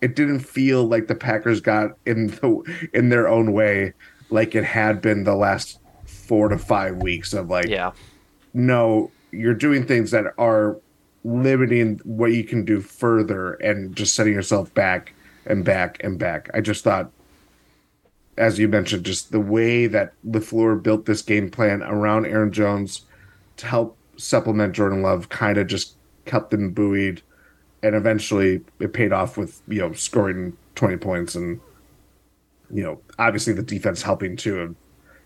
[0.00, 3.92] it didn't feel like the Packers got in the in their own way
[4.30, 7.92] like it had been the last four to five weeks of like Yeah.
[8.52, 10.76] no, you're doing things that are
[11.24, 15.12] limiting what you can do further and just setting yourself back
[15.46, 16.48] and back and back.
[16.54, 17.10] I just thought,
[18.38, 23.02] as you mentioned, just the way that LaFleur built this game plan around Aaron Jones
[23.56, 27.22] to help supplement Jordan Love kind of just kept them buoyed.
[27.82, 31.60] And eventually it paid off with, you know, scoring 20 points and,
[32.70, 34.76] you know, obviously the defense helping too and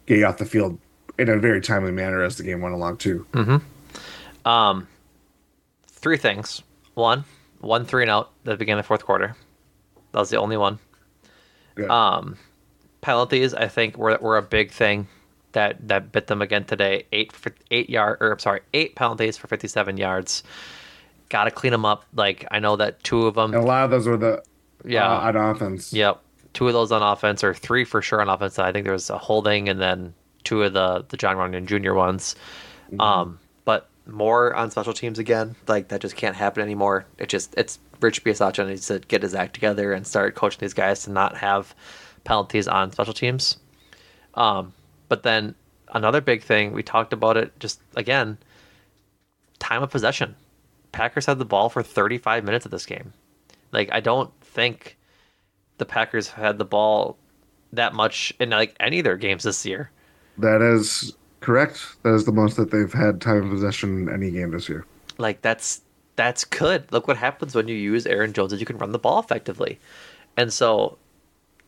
[0.07, 0.79] getting off the field
[1.19, 3.27] in a very timely manner as the game went along too.
[4.45, 4.87] Um,
[5.87, 6.63] three things.
[6.95, 7.25] One,
[7.61, 9.37] one three and out that began the fourth quarter.
[10.13, 10.79] That was the only one.
[11.75, 11.91] Good.
[11.91, 12.37] Um,
[13.01, 15.09] penalties, I think, were were a big thing
[15.53, 17.05] that that bit them again today.
[17.13, 20.43] Eight for eight yard, or I'm sorry, eight penalties for 57 yards.
[21.29, 22.05] Got to clean them up.
[22.15, 23.55] Like I know that two of them.
[23.55, 24.43] And a lot of those were the
[24.85, 25.09] Yeah.
[25.09, 25.93] uh, on offense.
[25.93, 26.21] Yep.
[26.53, 28.59] Two of those on offense, or three for sure on offense.
[28.59, 31.95] I think there was a holding, and then two of the the Jon Runyan Jr.
[31.95, 32.35] ones.
[32.99, 35.55] Um, but more on special teams again.
[35.69, 37.07] Like that just can't happen anymore.
[37.19, 40.75] It just it's Rich Bisaccia needs to get his act together and start coaching these
[40.75, 41.73] guys to not have
[42.25, 43.59] penalties on special teams.
[44.35, 44.73] Um,
[45.09, 45.55] but then
[45.93, 48.39] another big thing we talked about it just again,
[49.59, 50.37] time of possession.
[50.93, 53.13] Packers had the ball for 35 minutes of this game.
[53.73, 54.97] Like I don't think
[55.79, 57.17] the Packers had the ball
[57.73, 59.91] that much in like any of their games this year.
[60.39, 61.97] That is correct.
[62.03, 64.85] That is the most that they've had time of possession in any game this year.
[65.19, 65.83] Like that's
[66.17, 66.91] that's good.
[66.93, 69.79] Look what happens when you use Aaron Jones is you can run the ball effectively.
[70.37, 70.99] And so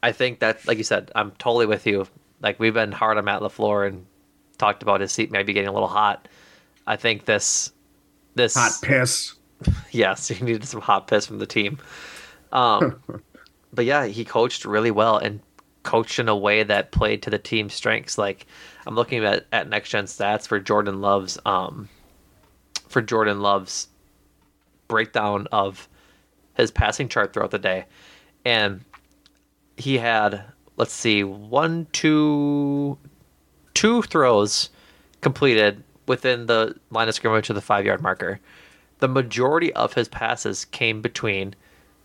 [0.03, 2.07] I think that like you said, I'm totally with you.
[2.40, 4.07] Like we've been hard on Matt LaFleur and
[4.59, 6.28] talked about his seat maybe getting a little hot.
[6.86, 7.72] I think this
[8.34, 9.34] this Hot piss.
[9.90, 11.78] yes, he needed some hot piss from the team.
[12.50, 13.00] Um,
[13.72, 15.40] but yeah, he coached really well and
[15.82, 18.18] coached in a way that played to the team's strengths.
[18.18, 18.46] Like
[18.86, 21.88] I'm looking at, at next gen stats for Jordan Love's um,
[22.88, 23.88] for Jordan Love's
[24.88, 25.88] breakdown of
[26.55, 27.84] his passing chart throughout the day,
[28.44, 28.84] and
[29.76, 30.44] he had
[30.76, 32.98] let's see one two
[33.74, 34.70] two throws
[35.20, 38.40] completed within the line of scrimmage to the five yard marker.
[38.98, 41.54] The majority of his passes came between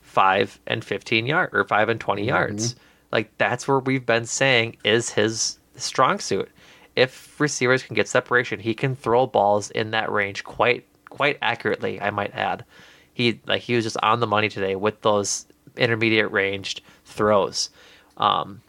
[0.01, 2.74] five and 15 yard or five and 20 yards.
[2.74, 2.80] Mm-hmm.
[3.11, 6.49] Like that's where we've been saying is his strong suit.
[6.95, 12.01] If receivers can get separation, he can throw balls in that range quite quite accurately,
[12.01, 12.65] I might add.
[13.13, 15.45] He like he was just on the money today with those
[15.76, 17.70] intermediate ranged throws.
[18.18, 18.62] Um,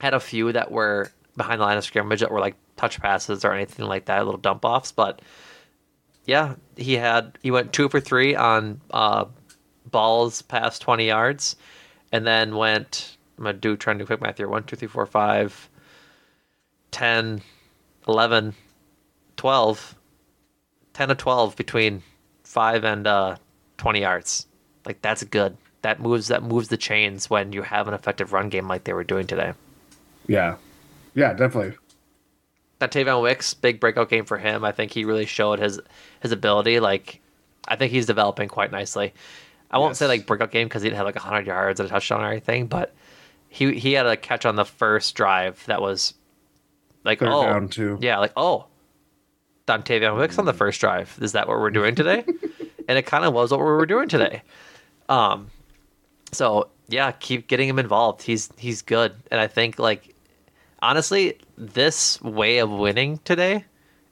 [0.00, 3.44] had a few that were behind the line of scrimmage that were like touch passes
[3.44, 4.92] or anything like that, little dump offs.
[4.92, 5.22] But
[6.24, 9.26] yeah, he had he went two for three on uh,
[9.90, 11.56] balls past twenty yards,
[12.12, 13.16] and then went.
[13.38, 14.48] I'm gonna do trying to do quick math here.
[14.48, 15.68] One, two, three, four, five,
[16.92, 17.42] 10,
[18.06, 18.54] 11,
[19.36, 19.94] 12,
[20.92, 22.02] 10 to 12 between
[22.44, 23.36] five and uh,
[23.78, 24.46] 20 yards.
[24.84, 25.56] Like that's good.
[25.82, 28.92] That moves that moves the chains when you have an effective run game like they
[28.92, 29.52] were doing today.
[30.26, 30.56] Yeah.
[31.14, 31.76] Yeah, definitely.
[32.80, 34.64] Dontayvion Wicks big breakout game for him.
[34.64, 35.80] I think he really showed his
[36.20, 36.80] his ability.
[36.80, 37.20] Like,
[37.68, 39.12] I think he's developing quite nicely.
[39.70, 41.90] I won't say like breakout game because he didn't have like hundred yards and a
[41.90, 42.94] touchdown or anything, but
[43.48, 46.14] he he had a catch on the first drive that was
[47.04, 47.98] like Third oh down, too.
[48.00, 48.66] yeah like oh
[49.66, 51.16] Dontayvion Wicks on the first drive.
[51.20, 52.24] Is that what we're doing today?
[52.88, 54.42] and it kind of was what we were doing today.
[55.08, 55.48] Um,
[56.32, 58.22] so yeah, keep getting him involved.
[58.22, 60.14] He's he's good, and I think like
[60.80, 63.64] honestly, this way of winning today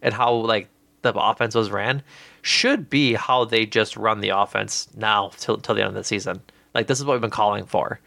[0.03, 0.69] and how like
[1.03, 2.03] the offense was ran
[2.43, 6.05] should be how they just run the offense now till till the end of the
[6.05, 6.41] season.
[6.75, 8.01] Like this is what we've been calling for.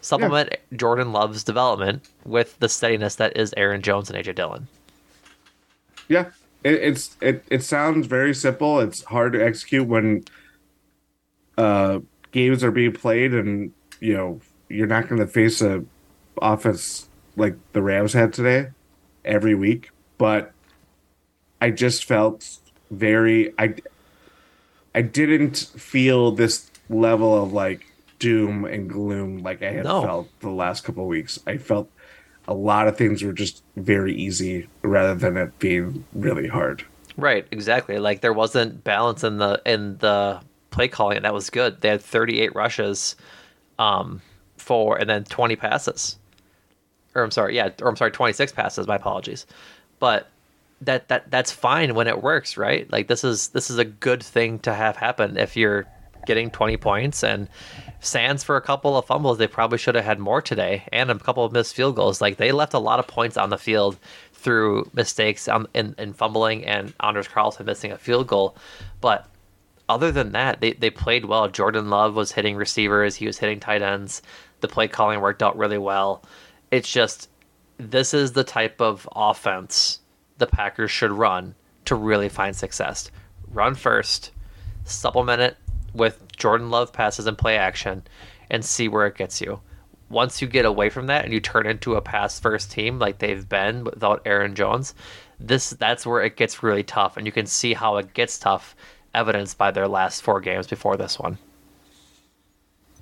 [0.00, 0.76] Supplement yeah.
[0.76, 4.68] Jordan Love's development with the steadiness that is Aaron Jones and AJ Dillon.
[6.08, 6.26] Yeah,
[6.62, 8.80] it, it's it it sounds very simple.
[8.80, 10.24] It's hard to execute when
[11.56, 12.00] uh
[12.34, 15.84] games are being played and you know you're not going to face a
[16.42, 18.70] offense like the Rams had today
[19.24, 20.52] every week, but
[21.60, 22.58] I just felt
[22.90, 23.76] very I
[24.94, 27.86] I didn't feel this level of like
[28.18, 30.02] doom and gloom like I had no.
[30.02, 31.38] felt the last couple of weeks.
[31.46, 31.88] I felt
[32.48, 36.84] a lot of things were just very easy rather than it being really hard.
[37.16, 38.00] Right, exactly.
[38.00, 40.40] Like there wasn't balance in the in the
[40.74, 41.80] play calling, and that was good.
[41.80, 43.16] They had 38 rushes,
[43.78, 44.20] um,
[44.56, 46.18] for and then 20 passes.
[47.14, 48.86] Or I'm sorry, yeah, or I'm sorry, 26 passes.
[48.86, 49.46] My apologies,
[50.00, 50.28] but
[50.80, 52.90] that that that's fine when it works, right?
[52.90, 55.86] Like this is this is a good thing to have happen if you're
[56.26, 57.48] getting 20 points and
[58.00, 59.38] Sands for a couple of fumbles.
[59.38, 62.20] They probably should have had more today and a couple of missed field goals.
[62.20, 63.98] Like they left a lot of points on the field
[64.34, 68.56] through mistakes on, in, in fumbling and Anders Carlson missing a field goal.
[69.00, 69.26] But
[69.88, 71.48] other than that, they, they played well.
[71.48, 74.22] Jordan Love was hitting receivers, he was hitting tight ends.
[74.60, 76.24] The play calling worked out really well.
[76.70, 77.28] It's just
[77.76, 80.00] this is the type of offense
[80.38, 81.54] the Packers should run
[81.84, 83.10] to really find success.
[83.48, 84.30] Run first,
[84.84, 85.56] supplement it
[85.92, 88.02] with Jordan Love passes and play action,
[88.50, 89.60] and see where it gets you.
[90.08, 93.18] Once you get away from that and you turn into a pass first team like
[93.18, 94.94] they've been without Aaron Jones,
[95.40, 98.76] this that's where it gets really tough, and you can see how it gets tough,
[99.14, 101.38] evidenced by their last four games before this one.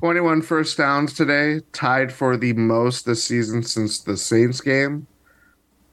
[0.00, 5.06] 21 first downs today, tied for the most this season since the Saints game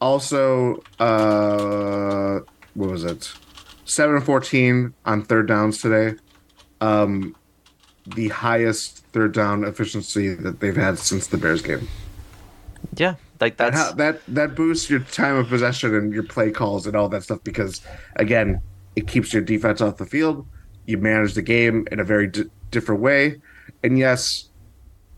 [0.01, 2.39] also, uh,
[2.73, 3.31] what was it?
[3.85, 6.17] Seven fourteen on third downs today.
[6.79, 7.35] Um,
[8.05, 11.87] the highest third down efficiency that they've had since the Bears game.
[12.95, 16.85] Yeah, like that's how, that that boosts your time of possession and your play calls
[16.85, 17.81] and all that stuff because
[18.15, 18.61] again,
[18.99, 20.45] it keeps your defense off the field.
[20.85, 23.41] You manage the game in a very d- different way,
[23.83, 24.49] and yes,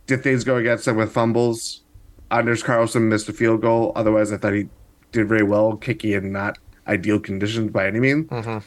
[0.07, 1.81] did things go against them with fumbles?
[2.29, 3.91] Anders Carlson missed a field goal.
[3.95, 4.69] Otherwise, I thought he
[5.11, 6.57] did very well, kicking in not
[6.87, 8.29] ideal conditions by any means.
[8.29, 8.59] Mm-hmm.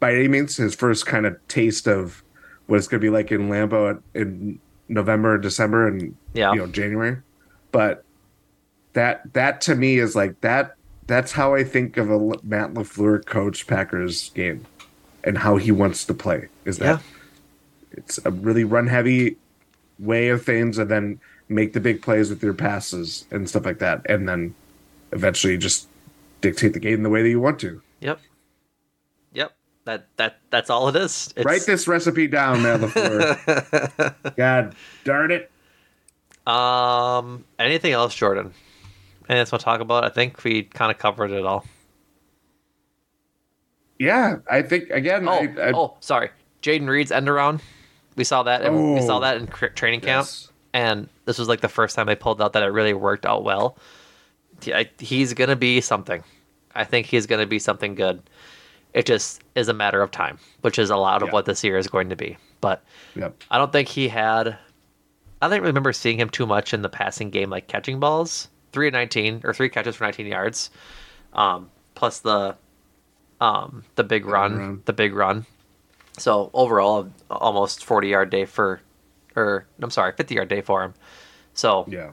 [0.00, 2.22] By any means, his first kind of taste of
[2.66, 4.58] what it's going to be like in Lambeau in
[4.88, 6.52] November, December, and yeah.
[6.52, 7.18] you know January.
[7.70, 8.04] But
[8.94, 10.76] that that to me is like that.
[11.06, 14.64] That's how I think of a Matt LaFleur coach Packers game,
[15.24, 16.48] and how he wants to play.
[16.64, 17.98] Is that yeah.
[17.98, 19.36] it's a really run heavy
[19.98, 23.78] way of things, and then make the big plays with your passes and stuff like
[23.80, 24.54] that, and then
[25.12, 25.88] eventually just
[26.40, 27.80] dictate the game the way that you want to.
[28.00, 28.20] Yep.
[29.32, 29.56] Yep.
[29.84, 31.32] That that that's all it is.
[31.36, 31.44] It's...
[31.44, 34.14] Write this recipe down, Matt Before.
[34.36, 34.74] God
[35.04, 35.50] darn it.
[36.46, 37.44] Um.
[37.58, 38.52] Anything else, Jordan?
[39.38, 40.04] Else want to talk about?
[40.04, 41.64] I think we kind of covered it all.
[43.98, 45.28] Yeah, I think again.
[45.28, 45.72] Oh, I, I...
[45.74, 46.30] oh, sorry.
[46.62, 47.60] Jaden Reed's end around.
[48.16, 48.64] We saw that.
[48.64, 49.20] Oh, we saw oh.
[49.20, 50.50] that in training camp, yes.
[50.74, 53.44] and this was like the first time they pulled out that it really worked out
[53.44, 53.76] well
[54.98, 56.22] he's gonna be something.
[56.74, 58.22] I think he's gonna be something good.
[58.94, 61.32] It just is a matter of time, which is a lot of yep.
[61.32, 62.36] what this year is going to be.
[62.60, 62.84] But
[63.16, 63.42] yep.
[63.50, 64.58] I don't think he had.
[65.40, 68.48] I don't remember seeing him too much in the passing game, like catching balls.
[68.72, 70.70] Three of nineteen or three catches for nineteen yards,
[71.34, 72.56] um, plus the
[73.40, 75.46] um, the big run, run, the big run.
[76.18, 78.80] So overall, almost forty yard day for,
[79.36, 80.94] or I'm sorry, fifty yard day for him.
[81.54, 82.12] So yeah,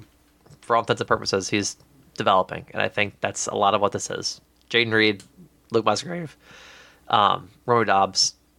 [0.61, 1.77] for all intents and purposes, he's
[2.15, 4.41] developing, and I think that's a lot of what this is.
[4.69, 5.23] Jaden Reed,
[5.71, 6.35] Luke Musgrave,
[7.07, 8.11] um, Romeo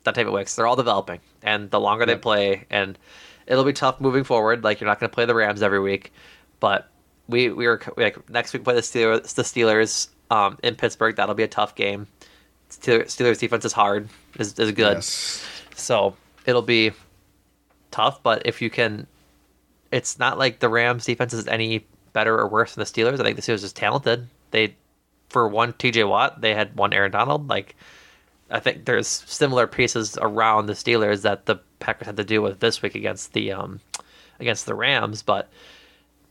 [0.05, 2.09] type of Wicks, they're all developing, and the longer yep.
[2.09, 2.99] they play, and
[3.47, 4.65] it'll be tough moving forward.
[4.65, 6.13] Like you're not going to play the Rams every week,
[6.59, 6.90] but
[7.31, 11.17] we we are like next week play the Steelers, the Steelers um, in Pittsburgh.
[11.17, 12.07] That'll be a tough game.
[12.71, 14.09] Steelers defense is hard,
[14.39, 15.45] is is good, yes.
[15.75, 16.15] so
[16.47, 16.93] it'll be
[17.91, 18.23] tough.
[18.23, 19.07] But if you can,
[19.91, 23.21] it's not like the Rams defense is any better or worse than the Steelers.
[23.21, 24.29] I think the Steelers is talented.
[24.51, 24.77] They,
[25.29, 26.05] for one T.J.
[26.05, 27.49] Watt, they had one Aaron Donald.
[27.49, 27.77] Like,
[28.51, 32.61] I think there's similar pieces around the Steelers that the Packers had to deal with
[32.61, 33.81] this week against the um,
[34.39, 35.23] against the Rams.
[35.23, 35.49] But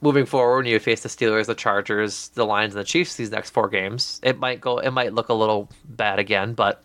[0.01, 3.31] moving forward, when you face the Steelers, the Chargers, the Lions, and the Chiefs these
[3.31, 4.77] next four games, it might go.
[4.77, 6.83] It might look a little bad again, but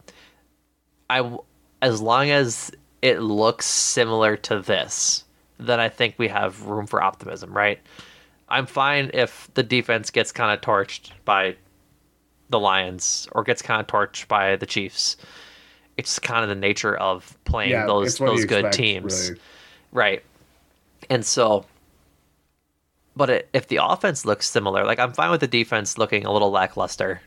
[1.11, 1.37] I,
[1.83, 2.71] as long as
[3.03, 5.25] it looks similar to this,
[5.59, 7.79] then I think we have room for optimism, right?
[8.49, 11.57] I'm fine if the defense gets kind of torched by
[12.51, 15.17] the Lions or gets kind of torched by the Chiefs.
[15.97, 19.41] It's kind of the nature of playing Yeah, those those good expect, teams, really.
[19.93, 20.23] right?
[21.11, 21.65] And so,
[23.17, 26.33] but it, if the offense looks similar, like I'm fine with the defense looking a
[26.33, 27.21] little lackluster.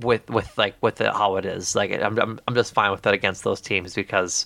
[0.00, 3.02] With with like with it, how it is, like I'm, I'm I'm just fine with
[3.02, 4.44] that against those teams because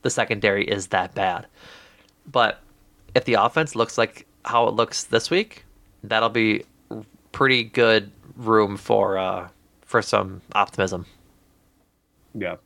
[0.00, 1.46] the secondary is that bad.
[2.30, 2.60] But
[3.14, 5.66] if the offense looks like how it looks this week,
[6.02, 6.64] that'll be
[7.32, 9.48] pretty good room for uh
[9.82, 11.04] for some optimism.
[12.34, 12.56] Yeah.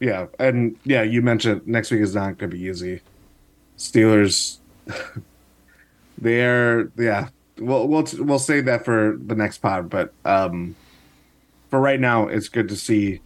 [0.00, 0.26] Yeah.
[0.38, 3.00] And yeah, you mentioned next week is not going to be easy.
[3.78, 4.58] Steelers,
[6.18, 7.28] they're, yeah,
[7.58, 9.90] we'll, we'll, we'll save that for the next pod.
[9.90, 10.76] But um,
[11.70, 13.20] for right now, it's good to see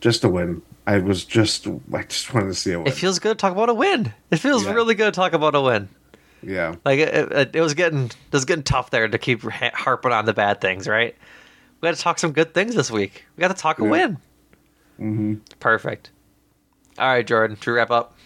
[0.00, 0.62] just a win.
[0.86, 2.86] I was just, I just wanted to see a win.
[2.88, 4.12] It feels good to talk about a win.
[4.30, 4.72] It feels Yeah.
[4.74, 5.88] really good to talk about a win.
[6.42, 6.76] yeah.
[6.84, 10.26] Like it, it, it was getting it was getting tough there to keep harping on
[10.26, 11.16] the bad things, right?
[11.80, 13.24] We got to talk some good things this week.
[13.36, 13.90] We got to talk a Yeah.
[13.90, 14.18] win.
[14.96, 16.10] hmm Perfect.
[16.98, 17.56] All right, Jordan.
[17.56, 18.16] to wrap up?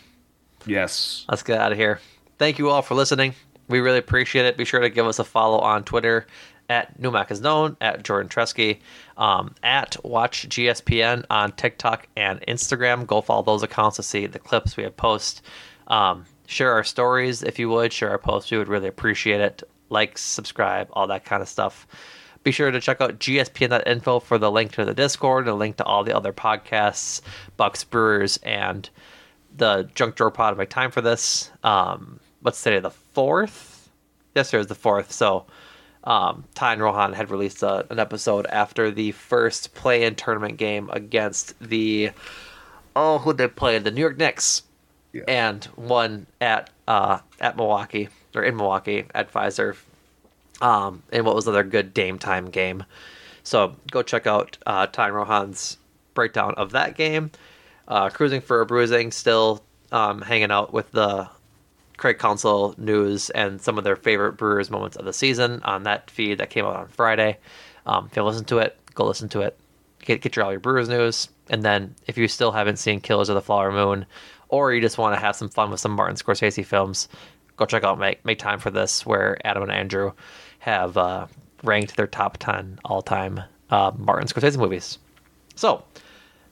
[0.66, 1.24] Yes.
[1.30, 1.98] Let's get out of here.
[2.38, 3.34] Thank you all for listening.
[3.70, 4.56] We really appreciate it.
[4.56, 6.26] Be sure to give us a follow on Twitter
[6.70, 8.78] at Numac is known, at Jordan Treske,
[9.16, 13.06] um, at Watch GSPN on TikTok and Instagram.
[13.06, 15.42] Go follow those accounts to see the clips we have post.
[15.88, 17.92] Um, share our stories if you would.
[17.92, 18.50] Share our posts.
[18.50, 19.64] We would really appreciate it.
[19.88, 21.88] Like, subscribe, all that kind of stuff.
[22.44, 25.84] Be sure to check out gspn.info for the link to the Discord, a link to
[25.84, 27.20] all the other podcasts,
[27.56, 28.88] Bucks Brewers, and
[29.56, 30.56] the Junk Drawer Pod.
[30.56, 31.50] My time for this.
[31.64, 32.80] Um, what's today?
[32.80, 33.88] The fourth.
[34.34, 35.12] Yesterday was the fourth.
[35.12, 35.46] So,
[36.04, 40.88] um, Ti and Rohan had released a, an episode after the first play-in tournament game
[40.92, 42.10] against the
[42.96, 43.84] oh, who they played?
[43.84, 44.62] The New York Knicks,
[45.12, 45.22] Yeah.
[45.28, 49.76] and one at uh, at Milwaukee or in Milwaukee at Fiserv.
[50.60, 52.84] Um, and what was another good Dame time game?
[53.42, 55.78] So go check out uh, Ti and Rohan's
[56.14, 57.30] breakdown of that game.
[57.88, 61.28] Uh, cruising for a bruising, still um, hanging out with the
[62.00, 66.10] Craig Counsell news and some of their favorite Brewers moments of the season on that
[66.10, 67.36] feed that came out on Friday.
[67.84, 69.58] Um, if you listen to it, go listen to it.
[69.98, 73.28] Get get your all your Brewers news, and then if you still haven't seen Killers
[73.28, 74.06] of the Flower Moon,
[74.48, 77.06] or you just want to have some fun with some Martin Scorsese films,
[77.58, 80.12] go check out make make time for this, where Adam and Andrew
[80.60, 81.26] have uh,
[81.62, 84.96] ranked their top ten all time uh, Martin Scorsese movies.
[85.54, 85.84] So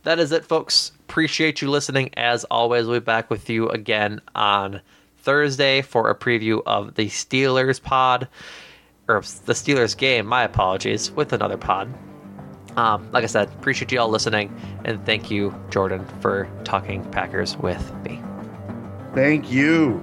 [0.02, 0.92] that is it, folks.
[1.08, 2.10] Appreciate you listening.
[2.18, 4.82] As always, we'll be back with you again on
[5.28, 8.28] Thursday for a preview of the Steelers pod,
[9.08, 10.24] or the Steelers game.
[10.24, 11.92] My apologies, with another pod.
[12.78, 17.58] Um, like I said, appreciate you all listening, and thank you, Jordan, for talking Packers
[17.58, 18.22] with me.
[19.14, 20.02] Thank you.